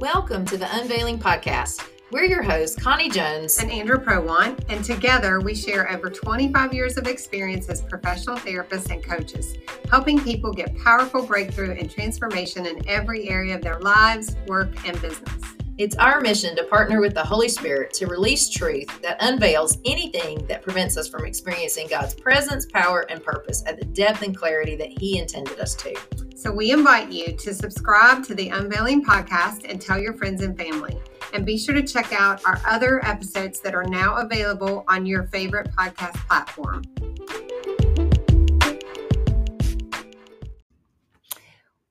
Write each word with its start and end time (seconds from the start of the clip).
Welcome 0.00 0.46
to 0.46 0.56
the 0.56 0.66
Unveiling 0.78 1.18
Podcast. 1.18 1.86
We're 2.10 2.24
your 2.24 2.42
hosts, 2.42 2.74
Connie 2.74 3.10
Jones 3.10 3.58
and 3.58 3.70
Andra 3.70 4.00
Prowant, 4.00 4.64
and 4.70 4.82
together 4.82 5.40
we 5.40 5.54
share 5.54 5.92
over 5.92 6.08
25 6.08 6.72
years 6.72 6.96
of 6.96 7.06
experience 7.06 7.68
as 7.68 7.82
professional 7.82 8.38
therapists 8.38 8.90
and 8.90 9.04
coaches, 9.04 9.58
helping 9.90 10.18
people 10.18 10.54
get 10.54 10.74
powerful 10.78 11.26
breakthrough 11.26 11.72
and 11.72 11.90
transformation 11.90 12.64
in 12.64 12.88
every 12.88 13.28
area 13.28 13.54
of 13.54 13.60
their 13.60 13.78
lives, 13.80 14.36
work, 14.46 14.70
and 14.88 14.98
business. 15.02 15.49
It's 15.80 15.96
our 15.96 16.20
mission 16.20 16.54
to 16.56 16.64
partner 16.64 17.00
with 17.00 17.14
the 17.14 17.24
Holy 17.24 17.48
Spirit 17.48 17.94
to 17.94 18.06
release 18.06 18.50
truth 18.50 19.00
that 19.00 19.16
unveils 19.20 19.78
anything 19.86 20.46
that 20.46 20.60
prevents 20.60 20.98
us 20.98 21.08
from 21.08 21.24
experiencing 21.24 21.86
God's 21.88 22.12
presence, 22.12 22.66
power, 22.66 23.06
and 23.08 23.24
purpose 23.24 23.64
at 23.66 23.78
the 23.78 23.86
depth 23.86 24.20
and 24.20 24.36
clarity 24.36 24.76
that 24.76 24.90
He 25.00 25.18
intended 25.18 25.58
us 25.58 25.74
to. 25.76 25.96
So 26.36 26.52
we 26.52 26.70
invite 26.70 27.10
you 27.10 27.34
to 27.34 27.54
subscribe 27.54 28.24
to 28.24 28.34
the 28.34 28.50
Unveiling 28.50 29.02
podcast 29.02 29.64
and 29.70 29.80
tell 29.80 29.98
your 29.98 30.12
friends 30.12 30.42
and 30.42 30.54
family. 30.54 31.00
And 31.32 31.46
be 31.46 31.56
sure 31.56 31.74
to 31.74 31.82
check 31.82 32.12
out 32.12 32.44
our 32.44 32.60
other 32.66 33.02
episodes 33.06 33.60
that 33.60 33.74
are 33.74 33.84
now 33.84 34.16
available 34.16 34.84
on 34.86 35.06
your 35.06 35.28
favorite 35.28 35.70
podcast 35.78 36.16
platform. 36.28 36.82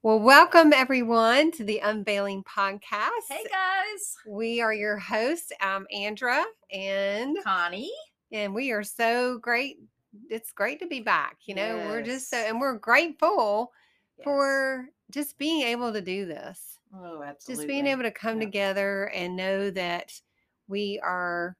Well, 0.01 0.21
welcome 0.21 0.71
everyone 0.71 1.51
to 1.51 1.65
the 1.65 1.79
Unveiling 1.79 2.41
podcast. 2.45 3.27
Hey 3.27 3.43
guys, 3.51 4.15
we 4.25 4.61
are 4.61 4.73
your 4.73 4.97
hosts. 4.97 5.51
I'm 5.59 5.85
Andra 5.93 6.45
and 6.71 7.37
Connie, 7.43 7.91
and 8.31 8.55
we 8.55 8.71
are 8.71 8.81
so 8.81 9.39
great. 9.39 9.75
It's 10.29 10.53
great 10.53 10.79
to 10.79 10.87
be 10.87 11.01
back. 11.01 11.39
You 11.47 11.55
know, 11.55 11.75
yes. 11.75 11.87
we're 11.89 12.01
just 12.01 12.29
so, 12.29 12.37
and 12.37 12.61
we're 12.61 12.77
grateful 12.77 13.73
yes. 14.17 14.23
for 14.23 14.87
just 15.11 15.37
being 15.37 15.63
able 15.63 15.91
to 15.91 15.99
do 15.99 16.25
this. 16.25 16.79
Oh, 16.95 17.21
absolutely. 17.21 17.65
Just 17.65 17.67
being 17.67 17.85
able 17.85 18.03
to 18.03 18.11
come 18.11 18.39
together 18.39 19.11
and 19.13 19.35
know 19.35 19.69
that 19.69 20.13
we 20.69 20.97
are 21.03 21.57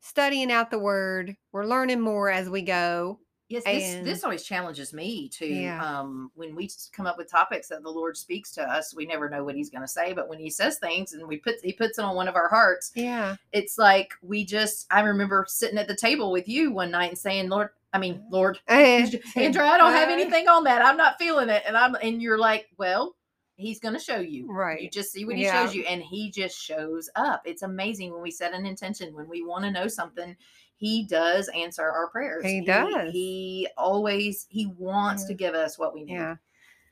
studying 0.00 0.50
out 0.50 0.72
the 0.72 0.78
word. 0.80 1.36
We're 1.52 1.66
learning 1.66 2.00
more 2.00 2.30
as 2.30 2.50
we 2.50 2.62
go. 2.62 3.20
Yes, 3.48 3.62
this 3.64 3.94
and, 3.94 4.06
this 4.06 4.24
always 4.24 4.42
challenges 4.42 4.92
me 4.92 5.28
to 5.28 5.46
yeah. 5.46 5.80
um 5.80 6.32
when 6.34 6.56
we 6.56 6.68
come 6.92 7.06
up 7.06 7.16
with 7.16 7.30
topics 7.30 7.68
that 7.68 7.82
the 7.84 7.90
Lord 7.90 8.16
speaks 8.16 8.50
to 8.52 8.62
us, 8.62 8.94
we 8.94 9.06
never 9.06 9.28
know 9.28 9.44
what 9.44 9.54
he's 9.54 9.70
going 9.70 9.82
to 9.82 9.88
say, 9.88 10.12
but 10.12 10.28
when 10.28 10.40
he 10.40 10.50
says 10.50 10.78
things 10.78 11.12
and 11.12 11.26
we 11.28 11.36
put 11.36 11.56
he 11.62 11.72
puts 11.72 11.98
it 11.98 12.04
on 12.04 12.16
one 12.16 12.26
of 12.26 12.34
our 12.34 12.48
hearts. 12.48 12.90
Yeah. 12.96 13.36
It's 13.52 13.78
like 13.78 14.14
we 14.20 14.44
just 14.44 14.86
I 14.90 15.00
remember 15.00 15.46
sitting 15.48 15.78
at 15.78 15.86
the 15.86 15.94
table 15.94 16.32
with 16.32 16.48
you 16.48 16.72
one 16.72 16.90
night 16.90 17.10
and 17.10 17.18
saying, 17.18 17.48
"Lord, 17.48 17.68
I 17.92 17.98
mean, 17.98 18.24
Lord, 18.30 18.58
Andra, 18.68 19.20
I 19.36 19.76
don't 19.76 19.92
have 19.92 20.08
anything 20.08 20.48
on 20.48 20.64
that. 20.64 20.84
I'm 20.84 20.96
not 20.96 21.18
feeling 21.18 21.48
it." 21.48 21.62
And 21.68 21.76
I'm 21.76 21.94
and 22.02 22.20
you're 22.20 22.38
like, 22.38 22.66
"Well, 22.78 23.14
he's 23.56 23.80
going 23.80 23.94
to 23.94 24.00
show 24.00 24.18
you. 24.18 24.46
Right. 24.50 24.80
You 24.80 24.90
just 24.90 25.12
see 25.12 25.24
what 25.24 25.36
he 25.36 25.44
yeah. 25.44 25.64
shows 25.64 25.74
you 25.74 25.84
and 25.84 26.02
he 26.02 26.30
just 26.30 26.58
shows 26.58 27.08
up. 27.16 27.42
It's 27.44 27.62
amazing 27.62 28.12
when 28.12 28.22
we 28.22 28.30
set 28.30 28.52
an 28.52 28.66
intention, 28.66 29.14
when 29.14 29.28
we 29.28 29.44
want 29.44 29.64
to 29.64 29.70
know 29.70 29.88
something, 29.88 30.36
he 30.76 31.04
does 31.06 31.48
answer 31.48 31.82
our 31.82 32.08
prayers. 32.08 32.44
He, 32.44 32.60
he 32.60 32.64
does. 32.64 33.12
He 33.12 33.68
always 33.76 34.46
he 34.48 34.66
wants 34.78 35.22
yeah. 35.22 35.28
to 35.28 35.34
give 35.34 35.54
us 35.54 35.78
what 35.78 35.94
we 35.94 36.04
need. 36.04 36.14
Yeah. 36.14 36.36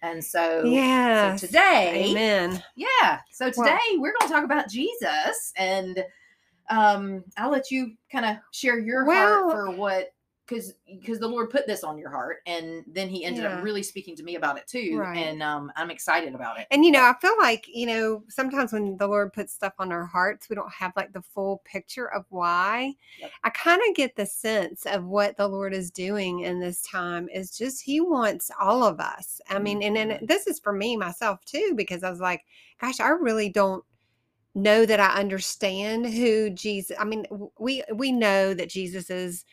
And 0.02 0.22
so, 0.22 0.64
yeah. 0.64 1.36
So 1.36 1.46
today, 1.46 2.10
amen. 2.10 2.62
Yeah. 2.76 3.20
So 3.30 3.46
today 3.46 3.78
well, 3.92 4.00
we're 4.00 4.14
going 4.18 4.28
to 4.28 4.34
talk 4.34 4.44
about 4.44 4.68
Jesus, 4.68 5.52
and 5.56 6.04
um, 6.68 7.24
I'll 7.38 7.50
let 7.50 7.70
you 7.70 7.92
kind 8.12 8.26
of 8.26 8.36
share 8.52 8.78
your 8.78 9.06
well, 9.06 9.44
heart 9.44 9.52
for 9.52 9.70
what 9.70 10.13
because 10.46 10.74
because 10.86 11.18
the 11.18 11.28
lord 11.28 11.50
put 11.50 11.66
this 11.66 11.84
on 11.84 11.98
your 11.98 12.10
heart 12.10 12.38
and 12.46 12.84
then 12.86 13.08
he 13.08 13.24
ended 13.24 13.44
yeah. 13.44 13.56
up 13.56 13.64
really 13.64 13.82
speaking 13.82 14.14
to 14.14 14.22
me 14.22 14.36
about 14.36 14.58
it 14.58 14.66
too 14.66 14.98
right. 14.98 15.16
and 15.16 15.42
um 15.42 15.72
i'm 15.76 15.90
excited 15.90 16.34
about 16.34 16.58
it 16.58 16.66
and 16.70 16.84
you 16.84 16.90
know 16.90 17.02
i 17.02 17.14
feel 17.20 17.36
like 17.38 17.66
you 17.68 17.86
know 17.86 18.22
sometimes 18.28 18.72
when 18.72 18.96
the 18.96 19.06
lord 19.06 19.32
puts 19.32 19.54
stuff 19.54 19.72
on 19.78 19.92
our 19.92 20.04
hearts 20.04 20.48
we 20.48 20.56
don't 20.56 20.72
have 20.72 20.92
like 20.96 21.12
the 21.12 21.22
full 21.22 21.62
picture 21.64 22.12
of 22.12 22.24
why 22.28 22.92
yep. 23.18 23.30
i 23.44 23.50
kind 23.50 23.80
of 23.88 23.94
get 23.94 24.14
the 24.16 24.26
sense 24.26 24.86
of 24.86 25.04
what 25.04 25.36
the 25.36 25.48
lord 25.48 25.72
is 25.72 25.90
doing 25.90 26.40
in 26.40 26.60
this 26.60 26.82
time 26.82 27.28
is 27.30 27.56
just 27.56 27.82
he 27.82 28.00
wants 28.00 28.50
all 28.60 28.84
of 28.84 29.00
us 29.00 29.40
i 29.48 29.58
mean 29.58 29.80
mm-hmm. 29.80 29.96
and 29.96 30.10
then 30.10 30.26
this 30.26 30.46
is 30.46 30.60
for 30.60 30.72
me 30.72 30.96
myself 30.96 31.44
too 31.44 31.72
because 31.76 32.02
i 32.02 32.10
was 32.10 32.20
like 32.20 32.44
gosh 32.80 33.00
i 33.00 33.08
really 33.08 33.48
don't 33.48 33.84
know 34.54 34.86
that 34.86 35.00
I 35.00 35.18
understand 35.18 36.06
who 36.06 36.50
Jesus 36.50 36.96
I 36.98 37.04
mean 37.04 37.26
we 37.58 37.82
we 37.92 38.12
know 38.12 38.54
that 38.54 38.68
Jesus 38.68 39.10
is 39.10 39.44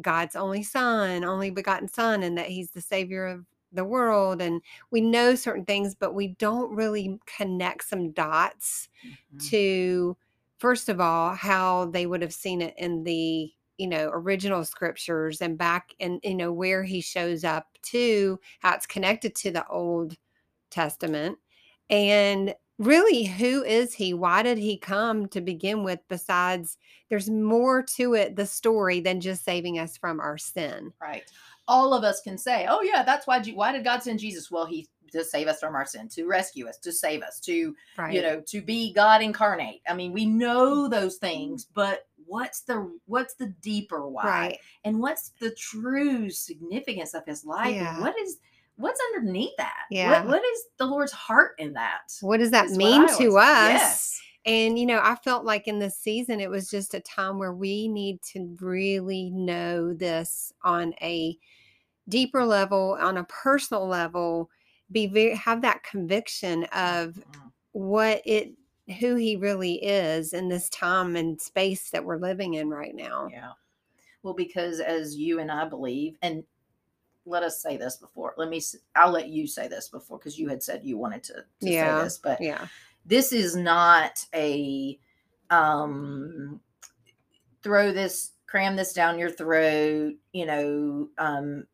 God's 0.00 0.36
only 0.36 0.62
son, 0.62 1.24
only 1.24 1.50
begotten 1.50 1.88
son, 1.88 2.22
and 2.22 2.36
that 2.38 2.46
he's 2.46 2.70
the 2.70 2.80
savior 2.80 3.26
of 3.26 3.44
the 3.72 3.84
world. 3.84 4.40
And 4.40 4.62
we 4.90 5.00
know 5.00 5.34
certain 5.34 5.64
things, 5.64 5.94
but 5.94 6.14
we 6.14 6.28
don't 6.38 6.74
really 6.74 7.18
connect 7.26 7.84
some 7.88 8.12
dots 8.12 8.88
mm-hmm. 9.06 9.38
to, 9.48 10.16
first 10.58 10.88
of 10.88 11.00
all, 11.00 11.34
how 11.34 11.86
they 11.86 12.06
would 12.06 12.22
have 12.22 12.34
seen 12.34 12.62
it 12.62 12.74
in 12.78 13.04
the 13.04 13.52
you 13.78 13.86
know 13.86 14.10
original 14.12 14.64
scriptures 14.64 15.40
and 15.40 15.56
back 15.56 15.94
and 16.00 16.18
you 16.24 16.34
know 16.34 16.52
where 16.52 16.82
he 16.82 17.00
shows 17.00 17.44
up 17.44 17.68
to 17.80 18.38
how 18.58 18.74
it's 18.74 18.86
connected 18.86 19.36
to 19.36 19.52
the 19.52 19.64
old 19.68 20.16
testament 20.68 21.38
and 21.88 22.54
really 22.78 23.24
who 23.24 23.62
is 23.64 23.94
he? 23.94 24.14
Why 24.14 24.42
did 24.42 24.58
he 24.58 24.76
come 24.76 25.26
to 25.28 25.40
begin 25.40 25.82
with 25.82 26.00
besides 26.08 26.76
there's 27.08 27.30
more 27.30 27.82
to 27.82 28.14
it 28.14 28.36
the 28.36 28.46
story 28.46 29.00
than 29.00 29.20
just 29.20 29.44
saving 29.44 29.78
us 29.78 29.96
from 29.96 30.20
our 30.20 30.38
sin. 30.38 30.92
Right. 31.00 31.24
All 31.66 31.92
of 31.92 32.04
us 32.04 32.20
can 32.20 32.38
say 32.38 32.66
oh 32.68 32.82
yeah 32.82 33.02
that's 33.02 33.26
why 33.26 33.42
why 33.54 33.72
did 33.72 33.84
god 33.84 34.02
send 34.02 34.20
jesus? 34.20 34.50
Well 34.50 34.66
he 34.66 34.88
to 35.12 35.24
save 35.24 35.48
us 35.48 35.60
from 35.60 35.74
our 35.74 35.86
sin 35.86 36.06
to 36.06 36.26
rescue 36.26 36.68
us 36.68 36.76
to 36.76 36.92
save 36.92 37.22
us 37.22 37.40
to 37.40 37.74
right. 37.96 38.12
you 38.12 38.20
know 38.20 38.42
to 38.46 38.62
be 38.62 38.92
god 38.92 39.22
incarnate. 39.22 39.82
I 39.88 39.94
mean 39.94 40.12
we 40.12 40.26
know 40.26 40.82
mm-hmm. 40.82 40.92
those 40.92 41.16
things 41.16 41.66
but 41.74 42.06
what's 42.26 42.60
the 42.60 42.90
what's 43.06 43.34
the 43.34 43.54
deeper 43.62 44.08
why? 44.08 44.24
Right. 44.24 44.58
and 44.84 45.00
what's 45.00 45.32
the 45.40 45.50
true 45.52 46.30
significance 46.30 47.14
of 47.14 47.24
his 47.26 47.44
life? 47.44 47.74
Yeah. 47.74 48.00
what 48.00 48.18
is 48.18 48.38
what's 48.78 49.00
underneath 49.14 49.56
that? 49.58 49.82
Yeah. 49.90 50.20
What, 50.20 50.28
what 50.28 50.42
is 50.44 50.64
the 50.78 50.86
Lord's 50.86 51.12
heart 51.12 51.52
in 51.58 51.74
that? 51.74 52.12
What 52.20 52.38
does 52.38 52.52
that 52.52 52.70
mean 52.70 53.06
to 53.18 53.36
us? 53.36 53.70
Yes. 53.70 54.20
And, 54.46 54.78
you 54.78 54.86
know, 54.86 55.00
I 55.02 55.16
felt 55.16 55.44
like 55.44 55.68
in 55.68 55.78
this 55.78 55.98
season, 55.98 56.40
it 56.40 56.48
was 56.48 56.70
just 56.70 56.94
a 56.94 57.00
time 57.00 57.38
where 57.38 57.52
we 57.52 57.88
need 57.88 58.22
to 58.32 58.56
really 58.60 59.30
know 59.30 59.92
this 59.92 60.52
on 60.62 60.94
a 61.02 61.36
deeper 62.08 62.46
level, 62.46 62.96
on 62.98 63.18
a 63.18 63.24
personal 63.24 63.86
level, 63.86 64.48
be 64.90 65.06
very, 65.06 65.34
have 65.34 65.60
that 65.62 65.82
conviction 65.82 66.64
of 66.72 67.14
mm-hmm. 67.14 67.48
what 67.72 68.22
it, 68.24 68.52
who 69.00 69.16
he 69.16 69.36
really 69.36 69.84
is 69.84 70.32
in 70.32 70.48
this 70.48 70.70
time 70.70 71.16
and 71.16 71.38
space 71.38 71.90
that 71.90 72.04
we're 72.04 72.16
living 72.16 72.54
in 72.54 72.70
right 72.70 72.94
now. 72.94 73.28
Yeah. 73.30 73.50
Well, 74.22 74.34
because 74.34 74.80
as 74.80 75.16
you 75.16 75.40
and 75.40 75.50
I 75.50 75.68
believe, 75.68 76.16
and 76.22 76.42
let 77.28 77.42
us 77.42 77.60
say 77.60 77.76
this 77.76 77.96
before. 77.96 78.34
Let 78.36 78.48
me. 78.48 78.60
I'll 78.96 79.10
let 79.12 79.28
you 79.28 79.46
say 79.46 79.68
this 79.68 79.88
before 79.88 80.18
because 80.18 80.38
you 80.38 80.48
had 80.48 80.62
said 80.62 80.84
you 80.84 80.98
wanted 80.98 81.22
to, 81.24 81.34
to 81.34 81.44
yeah, 81.60 81.98
say 81.98 82.04
this, 82.04 82.18
but 82.18 82.40
yeah, 82.40 82.66
this 83.04 83.32
is 83.32 83.56
not 83.56 84.24
a 84.34 84.98
um 85.50 86.60
throw 87.62 87.92
this 87.92 88.32
cram 88.46 88.76
this 88.76 88.92
down 88.92 89.18
your 89.18 89.30
throat 89.30 90.14
you 90.32 90.46
know 90.46 91.08
um 91.18 91.66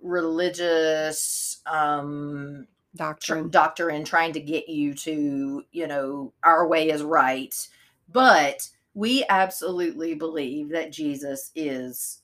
religious 0.00 1.60
um 1.66 2.66
doctrine 2.96 3.44
tr- 3.44 3.50
doctrine 3.50 4.04
trying 4.04 4.32
to 4.32 4.40
get 4.40 4.68
you 4.68 4.94
to 4.94 5.62
you 5.70 5.86
know 5.86 6.32
our 6.42 6.66
way 6.66 6.88
is 6.88 7.02
right 7.02 7.68
but 8.10 8.68
we 8.94 9.24
absolutely 9.28 10.14
believe 10.14 10.70
that 10.70 10.90
jesus 10.90 11.50
is 11.54 12.19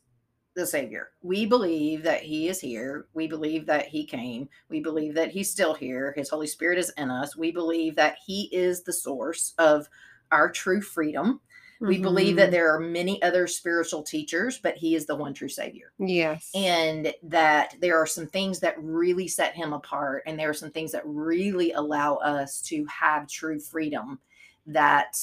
the 0.56 0.66
Savior. 0.66 1.10
We 1.22 1.46
believe 1.46 2.02
that 2.02 2.22
He 2.22 2.48
is 2.48 2.60
here. 2.60 3.06
We 3.14 3.28
believe 3.28 3.66
that 3.66 3.86
He 3.86 4.04
came. 4.04 4.48
We 4.68 4.80
believe 4.80 5.14
that 5.14 5.30
He's 5.30 5.50
still 5.50 5.74
here. 5.74 6.12
His 6.16 6.28
Holy 6.28 6.46
Spirit 6.46 6.78
is 6.78 6.92
in 6.96 7.10
us. 7.10 7.36
We 7.36 7.52
believe 7.52 7.94
that 7.96 8.16
He 8.26 8.48
is 8.52 8.82
the 8.82 8.92
source 8.92 9.54
of 9.58 9.88
our 10.32 10.50
true 10.50 10.80
freedom. 10.80 11.40
Mm-hmm. 11.76 11.86
We 11.86 11.98
believe 11.98 12.36
that 12.36 12.44
mm-hmm. 12.44 12.52
there 12.52 12.74
are 12.74 12.80
many 12.80 13.22
other 13.22 13.46
spiritual 13.46 14.02
teachers, 14.02 14.58
but 14.58 14.76
He 14.76 14.94
is 14.94 15.06
the 15.06 15.14
one 15.14 15.34
true 15.34 15.48
Savior. 15.48 15.92
Yes. 15.98 16.50
And 16.54 17.12
that 17.22 17.76
there 17.80 18.00
are 18.00 18.06
some 18.06 18.26
things 18.26 18.58
that 18.60 18.82
really 18.82 19.28
set 19.28 19.54
Him 19.54 19.74
apart, 19.74 20.22
and 20.26 20.38
there 20.38 20.50
are 20.50 20.54
some 20.54 20.70
things 20.70 20.90
that 20.92 21.02
really 21.04 21.72
allow 21.72 22.16
us 22.16 22.60
to 22.62 22.84
have 22.86 23.28
true 23.28 23.60
freedom 23.60 24.18
that 24.66 25.16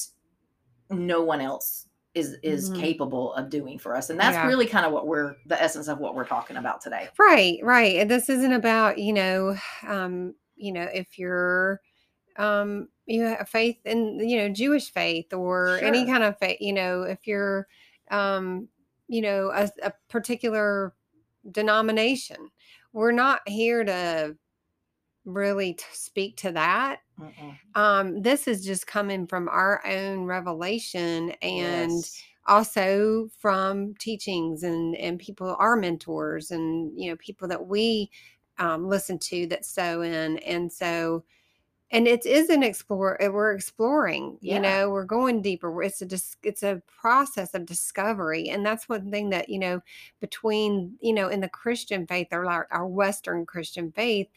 no 0.89 1.23
one 1.23 1.41
else 1.41 1.87
is 2.15 2.37
is 2.43 2.69
mm-hmm. 2.69 2.81
capable 2.81 3.33
of 3.33 3.49
doing 3.49 3.79
for 3.79 3.95
us 3.95 4.09
and 4.09 4.19
that's 4.19 4.35
yeah. 4.35 4.45
really 4.45 4.67
kind 4.67 4.85
of 4.85 4.91
what 4.91 5.07
we're 5.07 5.35
the 5.47 5.61
essence 5.61 5.87
of 5.87 5.99
what 5.99 6.15
we're 6.15 6.25
talking 6.25 6.57
about 6.57 6.79
today 6.79 7.07
right 7.17 7.57
right 7.63 7.97
and 7.97 8.09
this 8.09 8.29
isn't 8.29 8.53
about 8.53 8.97
you 8.97 9.13
know 9.13 9.55
um 9.87 10.33
you 10.55 10.71
know 10.71 10.87
if 10.93 11.17
you're 11.17 11.81
um 12.37 12.87
you 13.05 13.23
have 13.23 13.49
faith 13.49 13.77
in 13.85 14.19
you 14.19 14.37
know 14.37 14.49
jewish 14.49 14.91
faith 14.91 15.33
or 15.33 15.77
sure. 15.79 15.87
any 15.87 16.05
kind 16.05 16.23
of 16.23 16.37
faith 16.37 16.57
you 16.59 16.73
know 16.73 17.03
if 17.03 17.25
you're 17.25 17.67
um 18.11 18.67
you 19.07 19.21
know 19.21 19.51
a, 19.53 19.69
a 19.83 19.91
particular 20.09 20.93
denomination 21.51 22.49
we're 22.93 23.11
not 23.11 23.41
here 23.47 23.83
to 23.83 24.35
really 25.25 25.73
t- 25.75 25.85
speak 25.91 26.37
to 26.37 26.51
that. 26.53 27.01
Um, 27.75 28.21
this 28.21 28.47
is 28.47 28.65
just 28.65 28.87
coming 28.87 29.27
from 29.27 29.47
our 29.49 29.85
own 29.85 30.25
revelation 30.25 31.31
and 31.41 32.03
Yes. 32.03 32.23
also 32.47 33.29
from 33.39 33.95
teachings 33.95 34.63
and 34.63 34.95
and 34.97 35.19
people 35.19 35.55
our 35.59 35.75
mentors 35.75 36.51
and 36.51 36.97
you 36.99 37.09
know 37.09 37.15
people 37.17 37.47
that 37.47 37.67
we 37.67 38.11
um, 38.59 38.87
listen 38.87 39.17
to 39.19 39.47
that 39.47 39.65
sow 39.65 40.01
in 40.01 40.37
and 40.39 40.71
so 40.71 41.23
and 41.91 42.07
it 42.07 42.25
is 42.25 42.49
an 42.49 42.63
explore 42.63 43.21
uh, 43.23 43.29
we're 43.31 43.53
exploring 43.53 44.37
Yeah. 44.41 44.55
you 44.55 44.59
know 44.61 44.89
we're 44.89 45.05
going 45.05 45.41
deeper 45.41 45.83
it's 45.83 46.01
a 46.01 46.05
dis- 46.05 46.37
it's 46.43 46.63
a 46.63 46.81
process 46.87 47.53
of 47.53 47.65
discovery 47.65 48.49
and 48.49 48.65
that's 48.65 48.89
one 48.89 49.11
thing 49.11 49.29
that 49.29 49.49
you 49.49 49.59
know 49.59 49.81
between 50.19 50.97
you 51.01 51.13
know 51.13 51.27
in 51.29 51.41
the 51.41 51.49
christian 51.49 52.07
faith 52.07 52.27
or 52.31 52.45
our, 52.49 52.67
our 52.71 52.87
western 52.87 53.45
christian 53.45 53.91
faith 53.91 54.27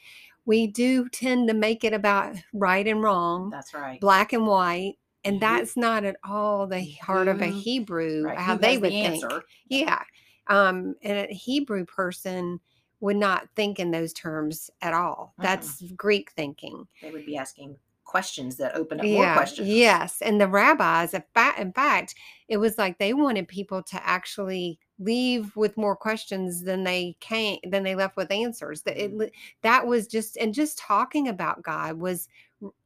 we 0.46 0.66
do 0.68 1.08
tend 1.08 1.48
to 1.48 1.54
make 1.54 1.84
it 1.84 1.92
about 1.92 2.36
right 2.54 2.86
and 2.86 3.02
wrong 3.02 3.50
That's 3.50 3.74
right. 3.74 4.00
black 4.00 4.32
and 4.32 4.46
white 4.46 4.94
and 5.24 5.40
mm-hmm. 5.40 5.54
that's 5.54 5.76
not 5.76 6.04
at 6.04 6.16
all 6.24 6.66
the 6.66 6.92
heart 7.02 7.28
of 7.28 7.40
a 7.42 7.46
mm-hmm. 7.46 7.58
hebrew 7.58 8.22
Right. 8.24 8.38
how 8.38 8.54
Who 8.54 8.60
they 8.62 8.78
would 8.78 8.92
the 8.92 9.02
think 9.02 9.24
answer? 9.24 9.42
yeah 9.68 10.02
um 10.46 10.94
and 11.02 11.28
a 11.28 11.32
hebrew 11.34 11.84
person 11.84 12.60
would 13.00 13.16
not 13.16 13.48
think 13.54 13.78
in 13.78 13.90
those 13.90 14.12
terms 14.12 14.70
at 14.80 14.94
all 14.94 15.34
Mm-mm. 15.38 15.42
that's 15.42 15.82
greek 15.96 16.30
thinking 16.32 16.86
They 17.02 17.10
would 17.10 17.26
be 17.26 17.36
asking 17.36 17.76
questions 18.04 18.56
that 18.56 18.76
open 18.76 19.00
up 19.00 19.06
more 19.06 19.32
questions. 19.34 19.68
yes 19.68 20.22
and 20.22 20.40
the 20.40 20.46
rabbis 20.48 21.12
in 21.12 21.24
fact 21.34 22.14
it 22.48 22.56
was 22.58 22.78
like 22.78 22.98
they 22.98 23.12
wanted 23.12 23.48
people 23.48 23.82
to 23.82 24.00
actually 24.06 24.78
leave 24.98 25.54
with 25.56 25.76
more 25.76 25.96
questions 25.96 26.64
than 26.64 26.84
they 26.84 27.16
came 27.20 27.58
than 27.68 27.82
they 27.82 27.94
left 27.94 28.16
with 28.16 28.30
answers 28.30 28.82
that 28.82 28.96
it 28.96 29.12
Mhm. 29.12 29.30
that 29.62 29.86
was 29.86 30.06
just 30.06 30.36
and 30.38 30.54
just 30.54 30.78
talking 30.78 31.28
about 31.28 31.62
god 31.62 31.98
was 31.98 32.28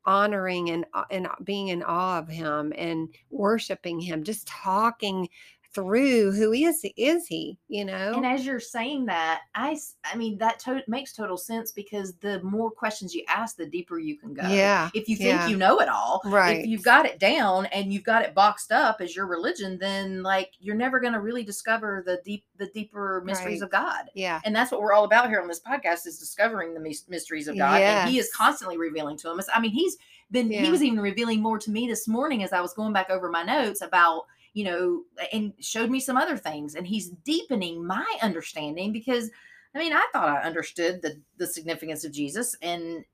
honoring 0.04 0.70
and 0.70 0.86
uh, 0.94 1.04
and 1.10 1.28
being 1.44 1.68
in 1.68 1.82
awe 1.82 2.18
of 2.18 2.28
him 2.28 2.72
and 2.76 3.14
worshiping 3.30 4.00
him 4.00 4.24
just 4.24 4.46
talking 4.48 5.28
through 5.74 6.32
who 6.32 6.52
is 6.52 6.84
is 6.96 7.26
he 7.28 7.56
you 7.68 7.84
know 7.84 8.12
And 8.16 8.26
as 8.26 8.44
you're 8.44 8.58
saying 8.60 9.06
that, 9.06 9.42
i 9.54 9.76
i 10.04 10.16
mean, 10.16 10.36
that 10.38 10.58
to- 10.60 10.82
makes 10.88 11.12
total 11.12 11.36
sense 11.36 11.70
because 11.70 12.14
the 12.16 12.40
more 12.42 12.70
questions 12.70 13.14
you 13.14 13.22
ask, 13.28 13.56
the 13.56 13.66
deeper 13.66 13.98
you 13.98 14.16
can 14.18 14.34
go. 14.34 14.42
yeah 14.48 14.90
If 14.94 15.08
you 15.08 15.16
think 15.16 15.28
yeah. 15.40 15.46
you 15.46 15.56
know 15.56 15.78
it 15.78 15.88
all, 15.88 16.20
Right. 16.24 16.58
if 16.60 16.66
you've 16.66 16.82
got 16.82 17.06
it 17.06 17.18
down 17.20 17.66
and 17.66 17.92
you've 17.92 18.02
got 18.04 18.22
it 18.24 18.34
boxed 18.34 18.72
up 18.72 19.00
as 19.00 19.14
your 19.14 19.26
religion, 19.26 19.78
then 19.78 20.22
like 20.24 20.50
you're 20.58 20.74
never 20.74 20.98
going 20.98 21.12
to 21.12 21.20
really 21.20 21.44
discover 21.44 22.02
the 22.04 22.20
deep, 22.24 22.44
the 22.56 22.66
deeper 22.66 23.22
mysteries 23.24 23.60
Right. 23.60 23.66
of 23.66 23.70
God. 23.70 24.10
yeah 24.14 24.40
And 24.44 24.54
that's 24.56 24.72
what 24.72 24.80
we're 24.80 24.92
all 24.92 25.04
about 25.04 25.28
here 25.28 25.40
on 25.40 25.46
this 25.48 25.60
podcast 25.60 26.06
is 26.06 26.18
discovering 26.18 26.74
the 26.74 26.80
mys- 26.80 27.06
mysteries 27.08 27.46
of 27.48 27.56
God. 27.56 27.80
And 27.80 28.10
he 28.10 28.18
is 28.18 28.30
constantly 28.34 28.76
revealing 28.76 29.16
to 29.18 29.30
us. 29.30 29.48
I 29.54 29.60
mean, 29.60 29.70
he's 29.70 29.96
been, 30.32 30.50
Yeah. 30.50 30.62
he 30.62 30.70
was 30.70 30.82
even 30.82 31.00
revealing 31.00 31.40
more 31.40 31.58
to 31.58 31.70
me 31.70 31.86
this 31.86 32.08
morning 32.08 32.42
as 32.42 32.52
I 32.52 32.60
was 32.60 32.72
going 32.74 32.92
back 32.92 33.08
over 33.10 33.30
my 33.30 33.42
notes 33.44 33.82
about, 33.82 34.26
you 34.52 34.64
know, 34.64 35.04
and 35.32 35.52
showed 35.60 35.90
me 35.90 36.00
some 36.00 36.16
other 36.16 36.36
things. 36.36 36.74
And 36.74 36.86
he's 36.86 37.10
deepening 37.10 37.86
my 37.86 38.06
understanding 38.22 38.92
because 38.92 39.30
I 39.74 39.78
mean, 39.78 39.92
I 39.92 40.06
thought 40.12 40.28
I 40.28 40.42
understood 40.42 41.02
the 41.02 41.20
the 41.36 41.46
significance 41.46 42.04
of 42.04 42.12
Jesus 42.12 42.56
and 42.62 43.04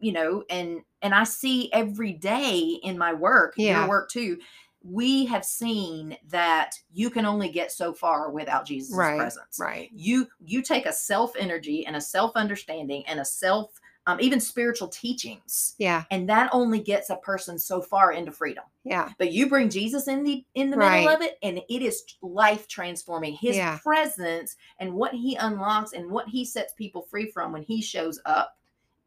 you 0.00 0.12
know, 0.12 0.44
and 0.50 0.82
and 1.00 1.14
I 1.14 1.24
see 1.24 1.72
every 1.72 2.12
day 2.12 2.78
in 2.82 2.98
my 2.98 3.14
work, 3.14 3.54
Yeah. 3.56 3.80
your 3.80 3.88
work 3.88 4.10
too, 4.10 4.38
we 4.82 5.24
have 5.26 5.44
seen 5.44 6.16
that 6.28 6.74
you 6.92 7.08
can 7.08 7.24
only 7.24 7.48
get 7.48 7.72
so 7.72 7.94
far 7.94 8.30
without 8.30 8.66
Jesus' 8.66 8.94
Right, 8.96 9.16
presence 9.16 9.58
right 9.60 9.88
you 9.94 10.26
you 10.44 10.60
take 10.60 10.86
a 10.86 10.92
self 10.92 11.36
energy 11.36 11.86
and 11.86 11.94
a 11.94 12.00
self 12.00 12.32
understanding 12.34 13.04
and 13.06 13.20
a 13.20 13.24
self 13.24 13.80
um, 14.06 14.18
even 14.20 14.40
spiritual 14.40 14.88
teachings 14.88 15.74
yeah 15.78 16.04
and 16.10 16.28
that 16.28 16.50
only 16.52 16.80
gets 16.80 17.10
a 17.10 17.16
person 17.16 17.58
so 17.58 17.80
far 17.80 18.12
into 18.12 18.32
freedom 18.32 18.64
yeah 18.84 19.10
but 19.18 19.32
you 19.32 19.48
bring 19.48 19.70
jesus 19.70 20.08
in 20.08 20.24
the 20.24 20.44
in 20.54 20.70
the 20.70 20.76
Right. 20.76 21.00
middle 21.04 21.14
of 21.14 21.22
it 21.22 21.38
and 21.42 21.58
it 21.68 21.82
is 21.82 22.02
life 22.20 22.66
transforming 22.66 23.34
his 23.34 23.56
Yeah. 23.56 23.78
presence 23.82 24.56
and 24.80 24.92
what 24.92 25.12
he 25.14 25.36
unlocks 25.36 25.92
and 25.92 26.10
what 26.10 26.28
he 26.28 26.44
sets 26.44 26.72
people 26.72 27.02
free 27.02 27.30
from 27.30 27.52
when 27.52 27.62
he 27.62 27.80
shows 27.80 28.20
up 28.26 28.56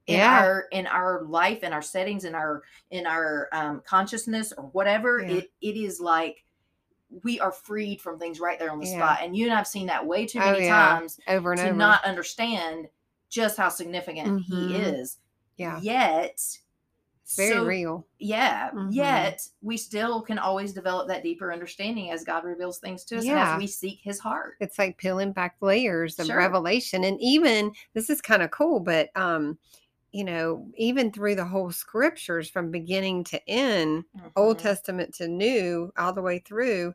in 0.08 0.20
Yeah. 0.20 0.40
our 0.40 0.66
in 0.72 0.88
our 0.88 1.24
life 1.24 1.64
in 1.64 1.74
our 1.74 1.82
settings 1.82 2.24
in 2.24 2.34
our 2.36 2.64
in 2.92 3.06
our 3.06 3.50
um, 3.52 3.82
consciousness 3.86 4.54
or 4.58 4.66
whatever 4.66 5.20
Yeah. 5.22 5.38
it 5.38 5.52
it 5.62 5.76
is 5.78 6.00
like 6.00 6.46
we 7.24 7.40
are 7.40 7.52
freed 7.52 8.02
from 8.02 8.18
things 8.18 8.40
right 8.40 8.60
there 8.60 8.72
on 8.72 8.80
the 8.80 8.86
Yeah. 8.86 8.98
spot 8.98 9.20
and 9.22 9.36
you 9.36 9.46
and 9.46 9.54
i've 9.54 9.68
seen 9.68 9.88
that 9.88 10.06
way 10.06 10.26
too 10.26 10.40
Oh, 10.42 10.52
many 10.54 10.64
yeah. 10.66 10.90
times 10.94 11.20
over 11.28 11.52
and 11.52 11.60
to 11.62 11.68
over 11.68 11.76
not 11.76 12.04
understand 12.06 12.88
just 13.30 13.58
how 13.58 13.70
significant 13.70 14.44
he 14.44 14.54
Mhm. 14.54 14.94
is. 15.02 15.18
yeah 15.58 15.80
Yet, 15.82 16.32
it's 17.24 17.36
very 17.38 17.54
so- 17.54 17.66
real 17.66 18.08
Yeah. 18.20 18.72
Mhm. 18.72 18.94
Yet 18.94 19.48
we 19.62 19.78
still 19.78 20.22
can 20.22 20.38
always 20.38 20.74
develop 20.74 21.08
that 21.08 21.24
deeper 21.24 21.52
understanding 21.52 22.12
as 22.12 22.24
God 22.24 22.44
reveals 22.44 22.78
things 22.80 23.04
to 23.06 23.18
us 23.18 23.26
and 23.26 23.38
as 23.40 23.58
we 23.58 23.68
seek 23.68 24.00
His 24.04 24.20
heart. 24.20 24.56
it's 24.60 24.78
like 24.78 24.98
peeling 24.98 25.32
back 25.32 25.56
layers 25.62 26.20
of 26.20 26.28
Sure. 26.28 26.38
revelation 26.38 27.04
and 27.04 27.20
even 27.22 27.72
this 27.94 28.10
is 28.10 28.22
kind 28.22 28.42
of 28.44 28.52
cool 28.52 28.80
but 28.80 29.10
um 29.16 29.58
you 30.12 30.24
know 30.24 30.70
even 30.78 31.12
through 31.12 31.36
the 31.36 31.44
whole 31.46 31.72
scriptures 31.72 32.50
from 32.50 32.70
beginning 32.72 33.24
to 33.26 33.50
end 33.50 34.04
old 34.36 34.58
Mhm. 34.58 34.62
testament 34.62 35.14
to 35.16 35.28
new 35.28 35.92
all 35.98 36.14
the 36.14 36.22
way 36.22 36.40
through 36.40 36.94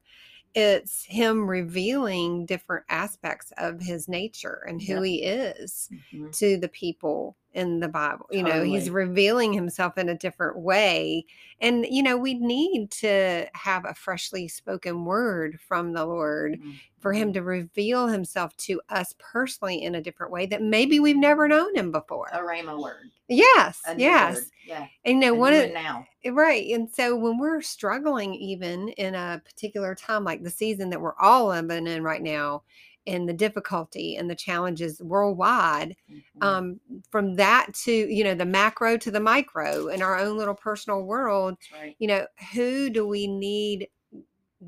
it's 0.55 1.05
him 1.05 1.49
revealing 1.49 2.47
different 2.47 2.85
aspects 2.89 3.53
of 3.59 3.81
his 3.81 4.09
nature 4.09 4.65
and 4.67 4.83
who 4.83 4.95
Yep. 4.95 5.05
he 5.05 5.23
is 5.23 5.89
Mhm. 6.13 6.37
to 6.39 6.59
the 6.59 6.69
people 6.69 7.37
in 7.53 7.81
the 7.81 7.89
Bible. 7.89 8.27
You 8.31 8.43
know, 8.43 8.63
he's 8.63 8.91
revealing 8.91 9.53
himself 9.53 9.99
in 9.99 10.09
a 10.09 10.17
different 10.17 10.59
way. 10.59 11.25
And, 11.61 11.85
you 11.91 12.03
know, 12.03 12.17
we 12.17 12.35
need 12.35 12.91
to 12.93 13.47
have 13.55 13.85
a 13.85 13.95
freshly 13.95 14.49
spoken 14.49 15.05
word 15.05 15.59
from 15.61 15.93
the 15.93 16.05
Lord 16.07 16.59
for 17.01 17.13
him 17.13 17.31
Mhm. 17.31 17.35
to 17.35 17.43
reveal 17.43 18.07
himself 18.09 18.57
to 18.59 18.81
us 18.91 19.15
personally 19.19 19.83
in 19.83 19.95
a 19.95 20.03
different 20.03 20.33
way 20.33 20.47
that 20.47 20.63
maybe 20.63 21.01
we've 21.01 21.17
never 21.17 21.49
known 21.49 21.75
him 21.75 21.91
before. 21.91 22.29
a 22.33 22.39
rhema 22.39 22.81
word. 22.81 23.11
Yes, 23.29 23.81
yes. 23.97 24.37
word. 24.37 24.45
Yeah. 24.67 24.87
And 25.05 25.15
you 25.15 25.21
know, 25.21 25.35
one 25.35 25.55
of 25.55 25.73
now. 25.73 26.07
Right. 26.27 26.69
And 26.75 26.89
so 26.95 27.17
when 27.17 27.39
we're 27.39 27.63
struggling, 27.63 28.35
even 28.35 28.89
in 28.91 29.15
a 29.15 29.41
particular 29.45 29.95
time 29.95 30.25
like 30.25 30.43
the 30.43 30.51
season 30.51 30.91
that 30.91 31.01
we're 31.01 31.17
all 31.19 31.49
living 31.49 31.87
in 31.87 32.03
right 32.03 32.23
now, 32.23 32.63
and 33.07 33.29
the 33.29 33.33
difficulty 33.33 34.17
and 34.17 34.29
the 34.31 34.35
challenges 34.35 35.01
worldwide, 35.03 35.97
Mhm. 36.11 36.21
um, 36.43 36.81
from 37.11 37.35
that 37.37 37.73
to, 37.75 37.93
you 37.93 38.23
know, 38.25 38.35
the 38.35 38.45
macro 38.45 38.97
to 38.99 39.11
the 39.11 39.21
micro 39.21 39.89
in 39.89 40.03
our 40.03 40.19
own 40.19 40.37
little 40.39 40.55
personal 40.55 41.03
world, 41.03 41.57
right. 41.73 41.97
you 41.99 42.07
know, 42.09 42.27
who 42.53 42.91
do 42.91 43.07
we 43.07 43.27
need 43.27 43.89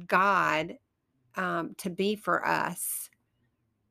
God 0.06 0.78
um, 1.36 1.74
to 1.76 1.90
be 1.90 2.16
for 2.16 2.46
us 2.46 3.10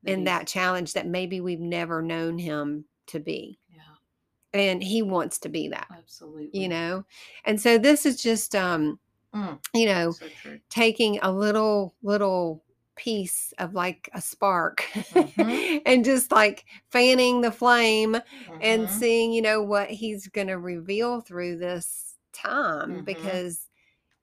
That 0.04 0.12
in 0.14 0.24
that 0.26 0.48
challenge 0.48 0.94
that 0.94 1.08
maybe 1.08 1.42
we've 1.42 1.60
never 1.60 2.02
known 2.02 2.38
him 2.40 2.86
to 3.08 3.20
be? 3.20 3.60
Yeah. 3.70 3.82
And 4.54 4.84
he 4.84 5.02
wants 5.02 5.40
to 5.40 5.50
be 5.50 5.70
that 5.70 5.88
Absolutely. 5.92 6.60
you 6.60 6.68
know 6.68 7.06
and 7.46 7.60
so 7.62 7.78
this 7.78 8.06
is 8.06 8.22
just 8.22 8.56
um 8.56 9.00
Mm. 9.34 9.60
you 9.74 9.86
know 9.86 10.12
So 10.12 10.28
taking 10.70 11.20
a 11.22 11.32
little 11.32 11.96
little 12.04 12.64
piece 13.02 13.54
of 13.60 13.74
like 13.74 14.10
a 14.14 14.22
spark 14.22 14.86
Mhm. 15.16 15.62
and 15.86 16.06
just 16.06 16.32
like 16.32 16.66
fanning 16.92 17.42
the 17.42 17.52
flame 17.52 18.18
and 18.62 18.90
Mhm. 18.90 18.92
seeing 18.92 19.34
you 19.34 19.42
know 19.42 19.62
what 19.64 19.90
he's 19.90 20.28
going 20.28 20.48
to 20.48 20.58
reveal 20.60 21.22
through 21.22 21.58
this 21.58 22.16
time 22.34 23.02
Mhm. 23.02 23.06
because 23.06 23.68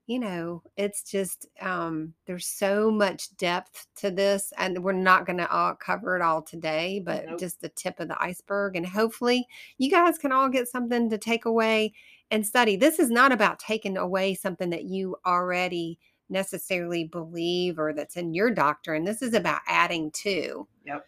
you 0.06 0.18
know 0.18 0.62
it's 0.76 1.02
just 1.02 1.46
um 1.60 2.14
there's 2.26 2.46
so 2.46 2.90
much 2.90 3.34
depth 3.36 3.86
to 3.96 4.10
this 4.10 4.52
and 4.58 4.82
we're 4.82 4.92
not 4.92 5.26
going 5.26 5.36
to 5.38 5.50
all 5.50 5.74
cover 5.74 6.16
it 6.16 6.22
all 6.22 6.42
today 6.42 7.00
but 7.04 7.26
Nope. 7.28 7.38
just 7.38 7.60
the 7.60 7.68
tip 7.70 8.00
of 8.00 8.08
the 8.08 8.22
iceberg 8.22 8.76
and 8.76 8.86
hopefully 8.86 9.46
you 9.78 9.90
guys 9.90 10.18
can 10.18 10.32
all 10.32 10.48
get 10.48 10.68
something 10.68 11.10
to 11.10 11.18
take 11.18 11.44
away 11.44 11.92
and 12.30 12.46
study 12.46 12.76
this 12.76 12.98
is 12.98 13.10
not 13.10 13.32
about 13.32 13.58
taking 13.58 13.96
away 13.98 14.34
something 14.34 14.70
that 14.70 14.84
you 14.84 15.16
already 15.26 15.98
necessarily 16.30 17.04
believe 17.04 17.78
or 17.78 17.92
that's 17.92 18.16
in 18.16 18.34
your 18.34 18.50
doctrine 18.50 19.04
this 19.04 19.22
is 19.22 19.34
about 19.34 19.60
adding 19.66 20.10
to 20.12 20.66
Yep. 20.84 21.06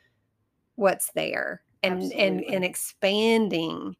what's 0.77 1.11
there 1.13 1.63
and 1.83 2.03
and 2.03 2.13
Absolutely. 2.39 2.55
and 2.55 2.65
expanding 2.65 3.97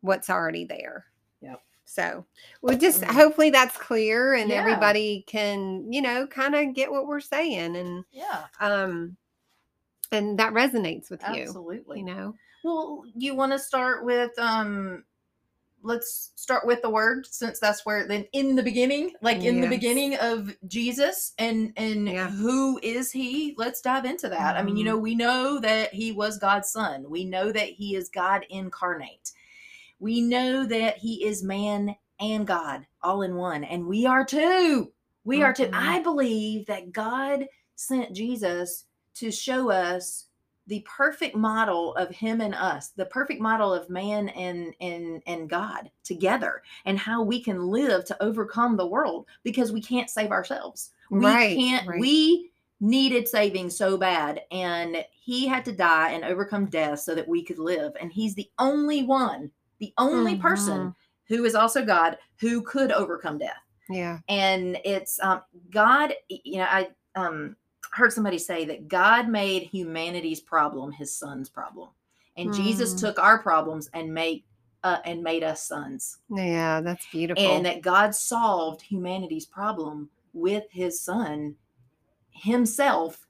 what's 0.00 0.30
already 0.30 0.64
there 0.64 1.06
Yep. 1.40 1.62
so 1.84 2.24
we 2.62 2.76
just 2.76 3.02
Mm. 3.02 3.10
hopefully 3.12 3.50
that's 3.50 3.76
clear 3.76 4.34
and 4.34 4.50
Yeah. 4.50 4.56
everybody 4.56 5.24
can 5.26 5.92
you 5.92 6.02
know 6.02 6.26
kind 6.26 6.54
of 6.54 6.74
get 6.74 6.90
what 6.90 7.06
we're 7.06 7.20
saying 7.20 7.76
and 7.76 8.04
Yeah. 8.10 8.46
um 8.60 9.16
and 10.10 10.38
that 10.38 10.52
resonates 10.52 11.10
with 11.10 11.22
you 11.34 11.42
Absolutely. 11.44 11.98
you 12.00 12.04
know 12.04 12.34
Well, 12.64 13.02
you 13.16 13.34
want 13.34 13.52
to 13.52 13.58
start 13.58 14.04
with 14.04 14.38
um 14.38 15.04
let's 15.82 16.32
start 16.36 16.66
with 16.66 16.80
the 16.82 16.90
word 16.90 17.26
since 17.26 17.58
that's 17.58 17.84
where 17.84 18.06
then 18.06 18.24
in 18.32 18.56
the 18.56 18.62
beginning, 18.62 19.12
like 19.20 19.42
in 19.44 19.60
the 19.60 19.68
beginning 19.68 20.16
of 20.16 20.56
Jesus 20.66 21.32
and 21.38 21.72
and 21.76 22.08
Yeah. 22.08 22.28
who 22.30 22.78
is 22.82 23.10
he? 23.12 23.54
Let's 23.58 23.80
dive 23.80 24.04
into 24.04 24.28
that. 24.28 24.56
I 24.56 24.62
mean, 24.62 24.76
you 24.76 24.84
know, 24.84 24.96
we 24.98 25.14
know 25.14 25.58
that 25.60 25.92
he 25.92 26.12
was 26.12 26.38
God's 26.38 26.70
son. 26.70 27.08
We 27.10 27.24
know 27.24 27.52
that 27.52 27.68
he 27.68 27.96
is 27.96 28.08
God 28.08 28.46
incarnate. 28.48 29.32
We 29.98 30.20
know 30.20 30.66
that 30.66 30.98
he 30.98 31.24
is 31.24 31.42
man 31.42 31.96
and 32.20 32.46
God 32.46 32.86
all 33.02 33.22
in 33.22 33.34
one, 33.36 33.64
and 33.64 33.86
we 33.86 34.06
are 34.06 34.24
too. 34.24 34.92
We 35.24 35.42
are 35.42 35.52
too. 35.52 35.66
Mhm. 35.66 35.74
I 35.74 36.00
believe 36.00 36.66
that 36.66 36.92
God 36.92 37.46
sent 37.76 38.14
Jesus 38.14 38.84
to 39.14 39.30
show 39.30 39.70
us 39.70 40.26
the 40.66 40.80
perfect 40.88 41.34
model 41.36 41.94
of 41.96 42.10
him 42.10 42.40
and 42.40 42.54
us 42.54 42.90
the 42.90 43.06
perfect 43.06 43.40
model 43.40 43.72
of 43.74 43.90
man 43.90 44.28
and 44.30 44.74
and 44.80 45.22
and 45.26 45.50
god 45.50 45.90
together 46.04 46.62
and 46.84 46.98
how 46.98 47.22
we 47.22 47.42
can 47.42 47.66
live 47.66 48.04
to 48.04 48.22
overcome 48.22 48.76
the 48.76 48.86
world 48.86 49.26
because 49.42 49.72
we 49.72 49.80
can't 49.80 50.10
save 50.10 50.30
ourselves 50.30 50.92
we 51.16 51.36
Right, 51.36 51.48
can't 51.54 51.86
right. 51.86 51.98
we 51.98 52.50
needed 52.80 53.28
saving 53.28 53.70
so 53.70 53.96
bad 53.96 54.42
and 54.50 55.04
he 55.12 55.46
had 55.46 55.64
to 55.64 55.72
die 55.72 56.10
and 56.12 56.24
overcome 56.24 56.66
death 56.66 57.00
so 57.00 57.14
that 57.14 57.28
we 57.28 57.42
could 57.44 57.58
live 57.58 57.92
and 58.00 58.12
he's 58.12 58.34
the 58.34 58.50
only 58.58 59.02
one 59.04 59.50
the 59.78 59.92
only 59.98 60.36
person 60.36 60.90
Mhm. 60.90 60.94
who 61.28 61.44
is 61.44 61.54
also 61.54 61.84
god 61.84 62.18
who 62.40 62.62
could 62.62 62.90
overcome 62.92 63.38
death 63.38 63.62
Yeah. 63.88 64.20
and 64.28 64.78
it's 64.84 65.20
um 65.20 65.42
god 65.70 66.14
you 66.28 66.58
know 66.58 66.64
i 66.68 66.90
um 67.14 67.56
heard 67.92 68.12
somebody 68.12 68.38
say 68.38 68.64
that 68.64 68.88
god 68.88 69.28
made 69.28 69.64
humanity's 69.64 70.40
problem 70.40 70.92
his 70.92 71.14
son's 71.14 71.48
problem 71.48 71.88
and 72.36 72.52
jesus 72.54 72.94
Mm. 72.94 72.98
took 73.00 73.18
our 73.18 73.38
problems 73.38 73.88
and 73.92 74.12
made 74.12 74.44
uh, 74.84 74.98
and 75.04 75.22
made 75.22 75.42
us 75.44 75.62
sons 75.66 76.18
Yeah, 76.28 76.80
that's 76.80 77.06
beautiful. 77.12 77.42
and 77.42 77.64
that 77.66 77.82
god 77.82 78.14
solved 78.14 78.82
humanity's 78.82 79.46
problem 79.46 80.10
with 80.32 80.64
his 80.70 81.00
son 81.00 81.54
himself 82.30 83.26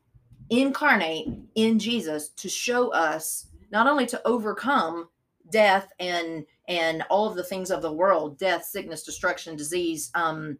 incarnate 0.50 1.28
in 1.54 1.78
jesus 1.78 2.28
to 2.30 2.48
show 2.48 2.88
us 2.90 3.46
not 3.70 3.86
only 3.86 4.06
to 4.06 4.20
overcome 4.26 5.08
death 5.50 5.88
and 5.98 6.44
and 6.68 7.02
all 7.10 7.26
of 7.28 7.34
the 7.34 7.42
things 7.44 7.70
of 7.70 7.82
the 7.82 7.92
world 7.92 8.38
death 8.38 8.64
sickness 8.64 9.02
destruction 9.02 9.56
disease 9.56 10.10
um 10.14 10.56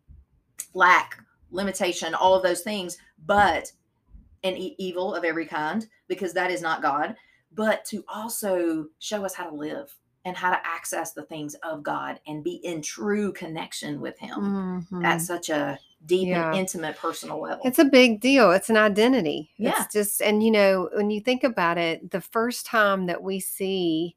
lack 0.75 1.18
limitation 1.50 2.14
all 2.14 2.34
of 2.34 2.42
those 2.42 2.62
things 2.62 2.99
but 3.26 3.70
an 4.44 4.56
e- 4.56 4.75
evil 4.78 5.14
of 5.14 5.25
every 5.25 5.46
kind 5.46 5.87
because 6.08 6.32
that 6.32 6.50
is 6.50 6.62
not 6.62 6.82
god 6.82 7.14
but 7.54 7.84
to 7.84 8.02
also 8.12 8.87
show 8.99 9.25
us 9.25 9.34
how 9.34 9.49
to 9.49 9.54
live 9.54 9.94
and 10.25 10.37
how 10.37 10.50
to 10.50 10.66
access 10.66 11.12
the 11.12 11.22
things 11.25 11.54
of 11.62 11.82
god 11.82 12.20
and 12.26 12.42
be 12.44 12.54
in 12.64 12.80
true 12.82 13.32
connection 13.32 14.00
with 14.00 14.18
him 14.18 14.34
Mhm. 14.92 15.04
at 15.04 15.20
such 15.20 15.49
a 15.50 15.78
deep 16.06 16.28
Yeah. 16.28 16.49
and 16.50 16.58
intimate 16.58 16.96
personal 16.96 17.40
level 17.40 17.64
It's 17.64 17.78
a 17.78 17.84
big 17.84 18.20
deal. 18.20 18.50
It's 18.50 18.70
an 18.70 18.76
identity. 18.76 19.50
Yeah. 19.56 19.75
It's 19.84 19.92
just, 19.92 20.20
and 20.20 20.42
you 20.42 20.50
know, 20.50 20.88
when 20.94 21.11
you 21.11 21.20
think 21.20 21.44
about 21.44 21.78
it, 21.78 22.11
the 22.11 22.20
first 22.20 22.66
time 22.66 23.06
that 23.06 23.22
we 23.22 23.38
see 23.38 24.16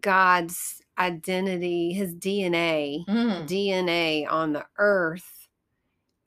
God's 0.00 0.80
identity, 0.98 1.92
his 1.92 2.14
DNA, 2.14 3.04
Mm, 3.08 3.46
DNA 3.48 4.26
on 4.30 4.52
the 4.52 4.64
earth, 4.78 5.48